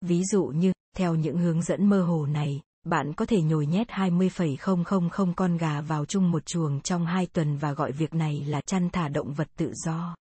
Ví 0.00 0.24
dụ 0.24 0.44
như, 0.44 0.72
theo 0.96 1.14
những 1.14 1.38
hướng 1.38 1.62
dẫn 1.62 1.86
mơ 1.86 2.02
hồ 2.02 2.26
này, 2.26 2.60
bạn 2.84 3.12
có 3.12 3.26
thể 3.26 3.42
nhồi 3.42 3.66
nhét 3.66 3.90
20,000 3.90 5.34
con 5.36 5.56
gà 5.56 5.80
vào 5.80 6.04
chung 6.04 6.30
một 6.30 6.46
chuồng 6.46 6.80
trong 6.80 7.06
2 7.06 7.26
tuần 7.26 7.56
và 7.56 7.72
gọi 7.72 7.92
việc 7.92 8.14
này 8.14 8.44
là 8.46 8.60
chăn 8.60 8.90
thả 8.90 9.08
động 9.08 9.34
vật 9.34 9.48
tự 9.56 9.72
do. 9.74 10.14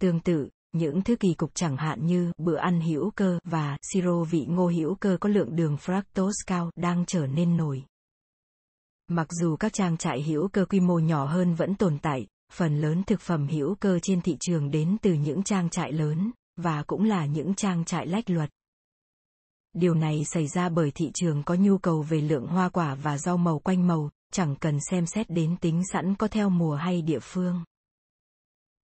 Tương 0.00 0.20
tự, 0.20 0.48
những 0.72 1.02
thứ 1.02 1.16
kỳ 1.16 1.34
cục 1.34 1.50
chẳng 1.54 1.76
hạn 1.76 2.06
như 2.06 2.32
bữa 2.38 2.56
ăn 2.56 2.80
hữu 2.80 3.10
cơ 3.10 3.38
và 3.44 3.78
siro 3.82 4.24
vị 4.24 4.46
ngô 4.48 4.68
hữu 4.68 4.94
cơ 4.94 5.16
có 5.20 5.28
lượng 5.28 5.56
đường 5.56 5.76
fructose 5.76 6.44
cao 6.46 6.70
đang 6.76 7.04
trở 7.06 7.26
nên 7.26 7.56
nổi. 7.56 7.84
Mặc 9.08 9.26
dù 9.30 9.56
các 9.56 9.72
trang 9.72 9.96
trại 9.96 10.22
hữu 10.22 10.48
cơ 10.48 10.64
quy 10.64 10.80
mô 10.80 10.98
nhỏ 10.98 11.24
hơn 11.24 11.54
vẫn 11.54 11.74
tồn 11.74 11.98
tại, 11.98 12.26
phần 12.52 12.80
lớn 12.80 13.02
thực 13.06 13.20
phẩm 13.20 13.48
hữu 13.48 13.74
cơ 13.74 13.98
trên 14.02 14.20
thị 14.20 14.36
trường 14.40 14.70
đến 14.70 14.96
từ 15.02 15.12
những 15.12 15.42
trang 15.42 15.70
trại 15.70 15.92
lớn, 15.92 16.30
và 16.56 16.82
cũng 16.82 17.04
là 17.04 17.26
những 17.26 17.54
trang 17.54 17.84
trại 17.84 18.06
lách 18.06 18.30
luật. 18.30 18.50
Điều 19.72 19.94
này 19.94 20.24
xảy 20.24 20.46
ra 20.46 20.68
bởi 20.68 20.90
thị 20.90 21.10
trường 21.14 21.42
có 21.42 21.54
nhu 21.54 21.78
cầu 21.78 22.02
về 22.02 22.20
lượng 22.20 22.46
hoa 22.46 22.68
quả 22.68 22.94
và 22.94 23.18
rau 23.18 23.36
màu 23.36 23.58
quanh 23.58 23.86
màu, 23.86 24.10
chẳng 24.32 24.56
cần 24.56 24.78
xem 24.90 25.06
xét 25.06 25.30
đến 25.30 25.56
tính 25.56 25.82
sẵn 25.92 26.14
có 26.14 26.28
theo 26.28 26.50
mùa 26.50 26.74
hay 26.74 27.02
địa 27.02 27.20
phương. 27.22 27.64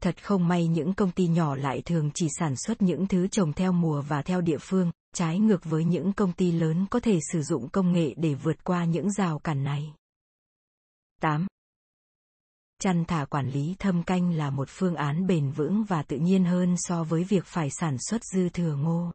Thật 0.03 0.25
không 0.25 0.49
may 0.49 0.67
những 0.67 0.95
công 0.95 1.11
ty 1.11 1.29
nhỏ 1.29 1.55
lại 1.55 1.83
thường 1.85 2.11
chỉ 2.15 2.29
sản 2.39 2.57
xuất 2.57 2.83
những 2.83 3.07
thứ 3.07 3.29
trồng 3.29 3.53
theo 3.53 3.73
mùa 3.73 4.03
và 4.03 4.23
theo 4.23 4.41
địa 4.41 4.59
phương, 4.61 4.91
trái 5.15 5.39
ngược 5.39 5.65
với 5.65 5.85
những 5.85 6.13
công 6.13 6.33
ty 6.33 6.53
lớn 6.53 6.87
có 6.91 7.01
thể 7.01 7.19
sử 7.33 7.43
dụng 7.43 7.69
công 7.69 7.93
nghệ 7.93 8.15
để 8.17 8.35
vượt 8.35 8.65
qua 8.65 8.85
những 8.85 9.13
rào 9.13 9.39
cản 9.39 9.65
này. 9.65 9.93
8. 11.21 11.47
Chăn 12.83 13.05
thả 13.05 13.25
quản 13.25 13.49
lý 13.51 13.75
thâm 13.79 14.03
canh 14.03 14.33
là 14.33 14.51
một 14.51 14.69
phương 14.71 14.95
án 14.95 15.27
bền 15.27 15.51
vững 15.51 15.85
và 15.85 16.03
tự 16.03 16.17
nhiên 16.17 16.45
hơn 16.45 16.75
so 16.79 17.05
với 17.05 17.25
việc 17.25 17.45
phải 17.47 17.71
sản 17.71 17.97
xuất 17.99 18.25
dư 18.25 18.49
thừa 18.49 18.77
ngô. 18.77 19.13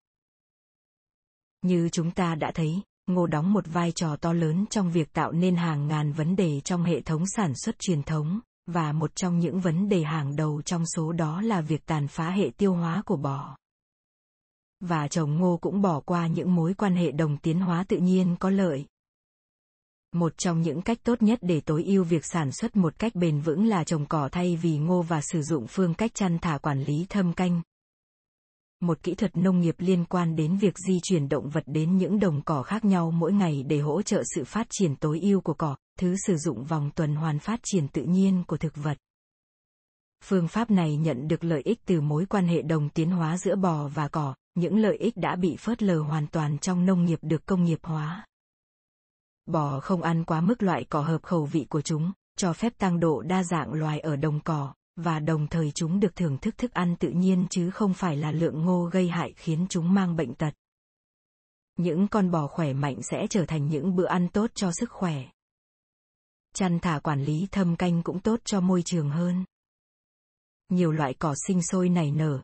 Như 1.61 1.89
chúng 1.89 2.11
ta 2.11 2.35
đã 2.35 2.51
thấy, 2.55 2.81
ngô 3.07 3.27
đóng 3.27 3.53
một 3.53 3.63
vai 3.67 3.91
trò 3.91 4.15
to 4.15 4.33
lớn 4.33 4.65
trong 4.69 4.91
việc 4.91 5.13
tạo 5.13 5.31
nên 5.31 5.55
hàng 5.55 5.87
ngàn 5.87 6.13
vấn 6.13 6.35
đề 6.35 6.59
trong 6.59 6.83
hệ 6.83 7.01
thống 7.01 7.23
sản 7.27 7.53
xuất 7.55 7.79
truyền 7.79 8.03
thống, 8.03 8.39
và 8.65 8.91
một 8.91 9.15
trong 9.15 9.39
những 9.39 9.59
vấn 9.59 9.89
đề 9.89 10.03
hàng 10.03 10.35
đầu 10.35 10.61
trong 10.61 10.85
số 10.85 11.11
đó 11.11 11.41
là 11.41 11.61
việc 11.61 11.85
tàn 11.85 12.07
phá 12.07 12.29
hệ 12.29 12.49
tiêu 12.57 12.73
hóa 12.73 13.01
của 13.05 13.17
bò. 13.17 13.57
Và 14.79 15.07
trồng 15.07 15.37
ngô 15.37 15.57
cũng 15.61 15.81
bỏ 15.81 15.99
qua 15.99 16.27
những 16.27 16.55
mối 16.55 16.73
quan 16.73 16.95
hệ 16.95 17.11
đồng 17.11 17.37
tiến 17.37 17.59
hóa 17.59 17.83
tự 17.87 17.97
nhiên 17.97 18.35
có 18.39 18.49
lợi. 18.49 18.85
Một 20.15 20.37
trong 20.37 20.61
những 20.61 20.81
cách 20.81 20.97
tốt 21.03 21.21
nhất 21.21 21.39
để 21.41 21.61
tối 21.61 21.83
ưu 21.83 22.03
việc 22.03 22.25
sản 22.25 22.51
xuất 22.51 22.75
một 22.75 22.99
cách 22.99 23.15
bền 23.15 23.39
vững 23.39 23.65
là 23.65 23.83
trồng 23.83 24.05
cỏ 24.05 24.29
thay 24.31 24.55
vì 24.55 24.77
ngô 24.77 25.01
và 25.01 25.21
sử 25.21 25.41
dụng 25.41 25.67
phương 25.67 25.93
cách 25.93 26.11
chăn 26.13 26.39
thả 26.39 26.57
quản 26.57 26.83
lý 26.83 27.05
thâm 27.09 27.33
canh. 27.33 27.61
Một 28.81 29.03
kỹ 29.03 29.15
thuật 29.15 29.37
nông 29.37 29.59
nghiệp 29.59 29.75
liên 29.77 30.05
quan 30.05 30.35
đến 30.35 30.57
việc 30.57 30.77
di 30.87 30.99
chuyển 31.03 31.29
động 31.29 31.49
vật 31.49 31.63
đến 31.65 31.97
những 31.97 32.19
đồng 32.19 32.41
cỏ 32.41 32.63
khác 32.63 32.85
nhau 32.85 33.11
mỗi 33.11 33.33
ngày 33.33 33.63
để 33.67 33.79
hỗ 33.79 34.01
trợ 34.01 34.23
sự 34.35 34.43
phát 34.43 34.67
triển 34.69 34.95
tối 34.95 35.19
ưu 35.21 35.41
của 35.41 35.53
cỏ, 35.53 35.75
thứ 35.99 36.15
sử 36.27 36.37
dụng 36.37 36.63
vòng 36.63 36.91
tuần 36.95 37.15
hoàn 37.15 37.39
phát 37.39 37.59
triển 37.63 37.87
tự 37.87 38.03
nhiên 38.03 38.43
của 38.47 38.57
thực 38.57 38.75
vật. 38.75 38.97
Phương 40.23 40.47
pháp 40.47 40.71
này 40.71 40.95
nhận 40.95 41.27
được 41.27 41.43
lợi 41.43 41.61
ích 41.61 41.79
từ 41.85 42.01
mối 42.01 42.25
quan 42.25 42.47
hệ 42.47 42.61
đồng 42.61 42.89
tiến 42.89 43.11
hóa 43.11 43.37
giữa 43.37 43.55
bò 43.55 43.87
và 43.87 44.07
cỏ, 44.07 44.35
những 44.55 44.77
lợi 44.77 44.97
ích 44.97 45.17
đã 45.17 45.35
bị 45.35 45.55
phớt 45.59 45.83
lờ 45.83 45.99
hoàn 45.99 46.27
toàn 46.27 46.57
trong 46.57 46.85
nông 46.85 47.05
nghiệp 47.05 47.19
được 47.21 47.45
công 47.45 47.63
nghiệp 47.63 47.79
hóa. 47.83 48.25
Bò 49.51 49.79
không 49.79 50.01
ăn 50.01 50.23
quá 50.23 50.41
mức 50.41 50.63
loại 50.63 50.85
cỏ 50.89 51.01
hợp 51.01 51.23
khẩu 51.23 51.45
vị 51.45 51.65
của 51.69 51.81
chúng, 51.81 52.11
cho 52.37 52.53
phép 52.53 52.73
tăng 52.77 52.99
độ 52.99 53.21
đa 53.21 53.43
dạng 53.43 53.73
loài 53.73 53.99
ở 53.99 54.15
đồng 54.15 54.39
cỏ, 54.39 54.73
và 54.95 55.19
đồng 55.19 55.47
thời 55.47 55.71
chúng 55.71 55.99
được 55.99 56.15
thưởng 56.15 56.37
thức 56.37 56.57
thức 56.57 56.73
ăn 56.73 56.95
tự 56.95 57.09
nhiên 57.09 57.47
chứ 57.49 57.69
không 57.71 57.93
phải 57.93 58.17
là 58.17 58.31
lượng 58.31 58.65
ngô 58.65 58.89
gây 58.91 59.09
hại 59.09 59.33
khiến 59.35 59.65
chúng 59.69 59.93
mang 59.93 60.15
bệnh 60.15 60.33
tật. 60.35 60.53
Những 61.77 62.07
con 62.07 62.31
bò 62.31 62.47
khỏe 62.47 62.73
mạnh 62.73 63.01
sẽ 63.01 63.27
trở 63.29 63.45
thành 63.45 63.67
những 63.67 63.95
bữa 63.95 64.05
ăn 64.05 64.27
tốt 64.27 64.51
cho 64.53 64.71
sức 64.71 64.91
khỏe. 64.91 65.23
Chăn 66.53 66.79
thả 66.79 66.99
quản 66.99 67.23
lý 67.23 67.47
thâm 67.51 67.75
canh 67.75 68.03
cũng 68.03 68.19
tốt 68.19 68.39
cho 68.45 68.61
môi 68.61 68.81
trường 68.85 69.09
hơn. 69.09 69.45
Nhiều 70.69 70.91
loại 70.91 71.13
cỏ 71.13 71.35
sinh 71.47 71.63
sôi 71.63 71.89
nảy 71.89 72.11
nở. 72.11 72.41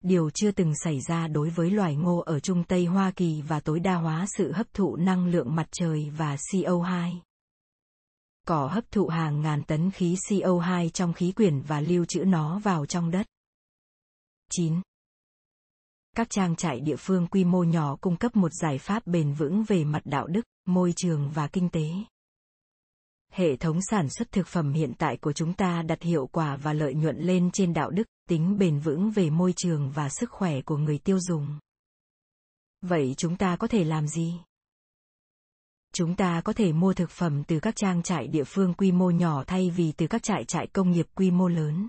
Điều 0.00 0.30
chưa 0.30 0.50
từng 0.50 0.72
xảy 0.84 1.00
ra 1.00 1.28
đối 1.28 1.50
với 1.50 1.70
loài 1.70 1.96
ngô 1.96 2.18
ở 2.18 2.40
Trung 2.40 2.64
Tây 2.64 2.84
Hoa 2.84 3.10
Kỳ 3.10 3.42
và 3.42 3.60
tối 3.60 3.80
đa 3.80 3.94
hóa 3.94 4.26
sự 4.36 4.52
hấp 4.52 4.74
thụ 4.74 4.96
năng 4.96 5.26
lượng 5.26 5.54
mặt 5.54 5.68
trời 5.70 6.10
và 6.16 6.36
CO2 6.36 7.20
cỏ 8.50 8.66
hấp 8.66 8.90
thụ 8.90 9.08
hàng 9.08 9.40
ngàn 9.40 9.62
tấn 9.62 9.90
khí 9.90 10.16
CO2 10.28 10.88
trong 10.88 11.12
khí 11.12 11.32
quyển 11.32 11.60
và 11.60 11.80
lưu 11.80 12.04
trữ 12.04 12.24
nó 12.24 12.58
vào 12.58 12.86
trong 12.86 13.10
đất. 13.10 13.26
9. 14.50 14.80
Các 16.16 16.30
trang 16.30 16.56
trại 16.56 16.80
địa 16.80 16.96
phương 16.96 17.26
quy 17.26 17.44
mô 17.44 17.62
nhỏ 17.62 17.96
cung 18.00 18.16
cấp 18.16 18.36
một 18.36 18.52
giải 18.52 18.78
pháp 18.78 19.06
bền 19.06 19.34
vững 19.34 19.64
về 19.64 19.84
mặt 19.84 20.02
đạo 20.04 20.26
đức, 20.26 20.40
môi 20.66 20.92
trường 20.96 21.30
và 21.30 21.48
kinh 21.48 21.68
tế. 21.68 21.90
Hệ 23.30 23.56
thống 23.56 23.78
sản 23.90 24.08
xuất 24.08 24.32
thực 24.32 24.46
phẩm 24.46 24.72
hiện 24.72 24.92
tại 24.98 25.16
của 25.16 25.32
chúng 25.32 25.52
ta 25.52 25.82
đặt 25.82 26.02
hiệu 26.02 26.26
quả 26.26 26.56
và 26.56 26.72
lợi 26.72 26.94
nhuận 26.94 27.18
lên 27.18 27.50
trên 27.50 27.72
đạo 27.72 27.90
đức, 27.90 28.08
tính 28.28 28.58
bền 28.58 28.78
vững 28.78 29.10
về 29.10 29.30
môi 29.30 29.52
trường 29.56 29.90
và 29.90 30.08
sức 30.08 30.30
khỏe 30.30 30.60
của 30.60 30.76
người 30.76 30.98
tiêu 30.98 31.18
dùng. 31.20 31.58
Vậy 32.82 33.14
chúng 33.16 33.36
ta 33.36 33.56
có 33.56 33.66
thể 33.66 33.84
làm 33.84 34.08
gì? 34.08 34.34
Chúng 35.94 36.16
ta 36.16 36.40
có 36.44 36.52
thể 36.52 36.72
mua 36.72 36.94
thực 36.94 37.10
phẩm 37.10 37.44
từ 37.44 37.60
các 37.60 37.76
trang 37.76 38.02
trại 38.02 38.26
địa 38.26 38.44
phương 38.44 38.74
quy 38.74 38.92
mô 38.92 39.10
nhỏ 39.10 39.44
thay 39.46 39.70
vì 39.70 39.92
từ 39.92 40.06
các 40.06 40.22
trại 40.22 40.44
trại 40.44 40.66
công 40.66 40.90
nghiệp 40.90 41.06
quy 41.14 41.30
mô 41.30 41.48
lớn. 41.48 41.88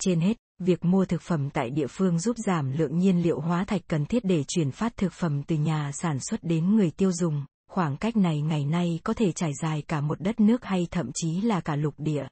Trên 0.00 0.20
hết, 0.20 0.36
việc 0.58 0.84
mua 0.84 1.04
thực 1.04 1.22
phẩm 1.22 1.50
tại 1.50 1.70
địa 1.70 1.86
phương 1.86 2.18
giúp 2.18 2.36
giảm 2.46 2.72
lượng 2.72 2.98
nhiên 2.98 3.22
liệu 3.22 3.40
hóa 3.40 3.64
thạch 3.64 3.82
cần 3.88 4.06
thiết 4.06 4.24
để 4.24 4.44
chuyển 4.48 4.70
phát 4.70 4.96
thực 4.96 5.12
phẩm 5.12 5.42
từ 5.42 5.56
nhà 5.56 5.92
sản 5.92 6.18
xuất 6.20 6.44
đến 6.44 6.76
người 6.76 6.90
tiêu 6.90 7.12
dùng. 7.12 7.44
Khoảng 7.78 7.96
cách 7.96 8.16
này 8.16 8.40
ngày 8.40 8.64
nay 8.64 9.00
có 9.04 9.14
thể 9.14 9.32
trải 9.32 9.52
dài 9.62 9.82
cả 9.88 10.00
một 10.00 10.20
đất 10.20 10.40
nước 10.40 10.64
hay 10.64 10.86
thậm 10.90 11.10
chí 11.14 11.40
là 11.40 11.60
cả 11.60 11.76
lục 11.76 11.94
địa. 11.98 12.26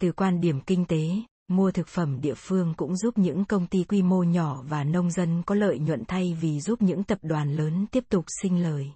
Từ 0.00 0.12
quan 0.12 0.40
điểm 0.40 0.60
kinh 0.60 0.84
tế, 0.84 1.08
mua 1.48 1.70
thực 1.70 1.88
phẩm 1.88 2.20
địa 2.20 2.34
phương 2.36 2.74
cũng 2.76 2.96
giúp 2.96 3.18
những 3.18 3.44
công 3.44 3.66
ty 3.66 3.84
quy 3.84 4.02
mô 4.02 4.22
nhỏ 4.22 4.62
và 4.62 4.84
nông 4.84 5.10
dân 5.10 5.42
có 5.46 5.54
lợi 5.54 5.78
nhuận 5.78 6.04
thay 6.08 6.38
vì 6.40 6.60
giúp 6.60 6.82
những 6.82 7.04
tập 7.04 7.18
đoàn 7.22 7.52
lớn 7.52 7.86
tiếp 7.90 8.04
tục 8.08 8.24
sinh 8.42 8.62
lời. 8.62 8.92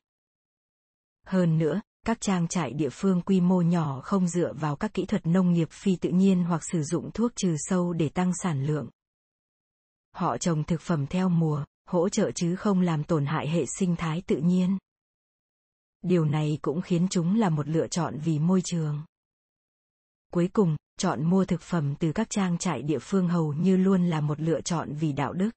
Hơn 1.27 1.59
nữa, 1.59 1.81
các 2.07 2.21
trang 2.21 2.49
trại 2.49 2.73
địa 2.73 2.91
phương 2.93 3.23
quy 3.23 3.41
mô 3.41 3.61
nhỏ 3.61 4.01
không 4.01 4.29
dựa 4.29 4.53
vào 4.53 4.77
các 4.77 4.95
kỹ 4.95 5.07
thuật 5.07 5.27
nông 5.27 5.53
nghiệp 5.53 5.69
phi 5.71 5.97
tự 5.97 6.11
nhiên 6.11 6.45
hoặc 6.45 6.65
sử 6.73 6.83
dụng 6.83 7.11
thuốc 7.11 7.33
trừ 7.37 7.55
sâu 7.59 7.93
để 7.93 8.09
tăng 8.09 8.33
sản 8.43 8.67
lượng. 8.67 8.89
Họ 10.15 10.39
trồng 10.39 10.65
thực 10.65 10.81
phẩm 10.81 11.07
theo 11.07 11.29
mùa, 11.29 11.65
hỗ 11.87 12.09
trợ 12.09 12.31
chứ 12.35 12.57
không 12.57 12.81
làm 12.81 13.05
tổn 13.05 13.27
hại 13.27 13.49
hệ 13.49 13.65
sinh 13.79 13.97
thái 13.97 14.23
tự 14.27 14.37
nhiên. 14.37 14.79
Điều 16.03 16.25
này 16.25 16.59
cũng 16.63 16.81
khiến 16.81 17.07
chúng 17.11 17.39
là 17.39 17.49
một 17.49 17.69
lựa 17.69 17.89
chọn 17.89 18.19
vì 18.25 18.39
môi 18.39 18.61
trường. 18.65 19.03
Cuối 20.33 20.49
cùng, 20.53 20.77
chọn 20.99 21.31
mua 21.31 21.45
thực 21.45 21.63
phẩm 21.63 21.95
từ 22.01 22.13
các 22.13 22.31
trang 22.31 22.59
trại 22.59 22.83
địa 22.83 22.99
phương 22.99 23.29
hầu 23.29 23.53
như 23.53 23.77
luôn 23.77 24.07
là 24.07 24.21
một 24.21 24.41
lựa 24.41 24.61
chọn 24.61 24.93
vì 24.93 25.13
đạo 25.13 25.33
đức. 25.33 25.51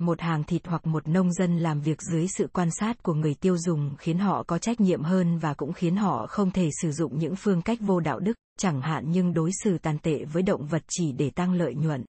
Một 0.00 0.20
hàng 0.20 0.44
thịt 0.44 0.66
hoặc 0.66 0.86
một 0.86 1.08
nông 1.08 1.32
dân 1.32 1.58
làm 1.58 1.80
việc 1.80 2.02
dưới 2.02 2.28
sự 2.28 2.48
quan 2.52 2.68
sát 2.70 3.02
của 3.02 3.14
người 3.14 3.34
tiêu 3.34 3.58
dùng 3.58 3.96
khiến 3.98 4.18
họ 4.18 4.42
có 4.42 4.58
trách 4.58 4.80
nhiệm 4.80 5.02
hơn 5.02 5.38
và 5.38 5.54
cũng 5.54 5.72
khiến 5.72 5.96
họ 5.96 6.26
không 6.26 6.50
thể 6.50 6.68
sử 6.82 6.92
dụng 6.92 7.18
những 7.18 7.34
phương 7.36 7.62
cách 7.62 7.78
vô 7.80 8.00
đạo 8.00 8.20
đức, 8.20 8.32
chẳng 8.58 8.80
hạn 8.80 9.04
nhưng 9.06 9.34
đối 9.34 9.50
xử 9.64 9.78
tàn 9.78 9.98
tệ 9.98 10.24
với 10.24 10.42
động 10.42 10.66
vật 10.66 10.82
chỉ 10.88 11.12
để 11.12 11.30
tăng 11.30 11.52
lợi 11.52 11.74
nhuận. 11.74 12.04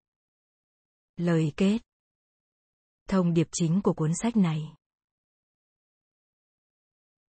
Lời 1.17 1.51
kết 1.57 1.77
Thông 3.09 3.33
điệp 3.33 3.47
chính 3.51 3.81
của 3.81 3.93
cuốn 3.93 4.11
sách 4.21 4.37
này 4.37 4.75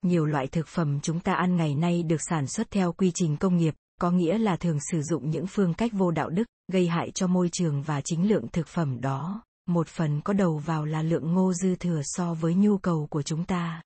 nhiều 0.05 0.25
loại 0.25 0.47
thực 0.47 0.67
phẩm 0.67 0.99
chúng 1.01 1.19
ta 1.19 1.33
ăn 1.33 1.55
ngày 1.55 1.75
nay 1.75 2.03
được 2.03 2.21
sản 2.29 2.47
xuất 2.47 2.71
theo 2.71 2.93
quy 2.93 3.11
trình 3.15 3.37
công 3.37 3.57
nghiệp, 3.57 3.75
có 4.01 4.11
nghĩa 4.11 4.37
là 4.37 4.55
thường 4.55 4.77
sử 4.91 5.01
dụng 5.01 5.29
những 5.29 5.47
phương 5.47 5.73
cách 5.73 5.91
vô 5.93 6.11
đạo 6.11 6.29
đức, 6.29 6.43
gây 6.71 6.87
hại 6.87 7.11
cho 7.11 7.27
môi 7.27 7.49
trường 7.51 7.81
và 7.81 8.01
chính 8.01 8.29
lượng 8.29 8.47
thực 8.53 8.67
phẩm 8.67 9.01
đó. 9.01 9.43
Một 9.67 9.87
phần 9.87 10.21
có 10.21 10.33
đầu 10.33 10.57
vào 10.57 10.85
là 10.85 11.01
lượng 11.01 11.33
ngô 11.33 11.53
dư 11.53 11.75
thừa 11.75 12.01
so 12.03 12.33
với 12.33 12.53
nhu 12.53 12.77
cầu 12.77 13.07
của 13.09 13.21
chúng 13.21 13.45
ta. 13.45 13.81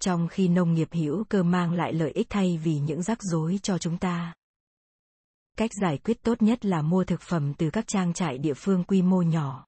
Trong 0.00 0.28
khi 0.28 0.48
nông 0.48 0.74
nghiệp 0.74 0.88
hữu 0.92 1.24
cơ 1.24 1.42
mang 1.42 1.72
lại 1.72 1.92
lợi 1.92 2.10
ích 2.10 2.26
thay 2.30 2.58
vì 2.64 2.78
những 2.78 3.02
rắc 3.02 3.22
rối 3.22 3.58
cho 3.62 3.78
chúng 3.78 3.98
ta. 3.98 4.34
Cách 5.56 5.70
giải 5.82 5.98
quyết 5.98 6.22
tốt 6.22 6.42
nhất 6.42 6.64
là 6.64 6.82
mua 6.82 7.04
thực 7.04 7.20
phẩm 7.20 7.54
từ 7.54 7.70
các 7.70 7.86
trang 7.86 8.12
trại 8.12 8.38
địa 8.38 8.54
phương 8.54 8.84
quy 8.84 9.02
mô 9.02 9.22
nhỏ. 9.22 9.66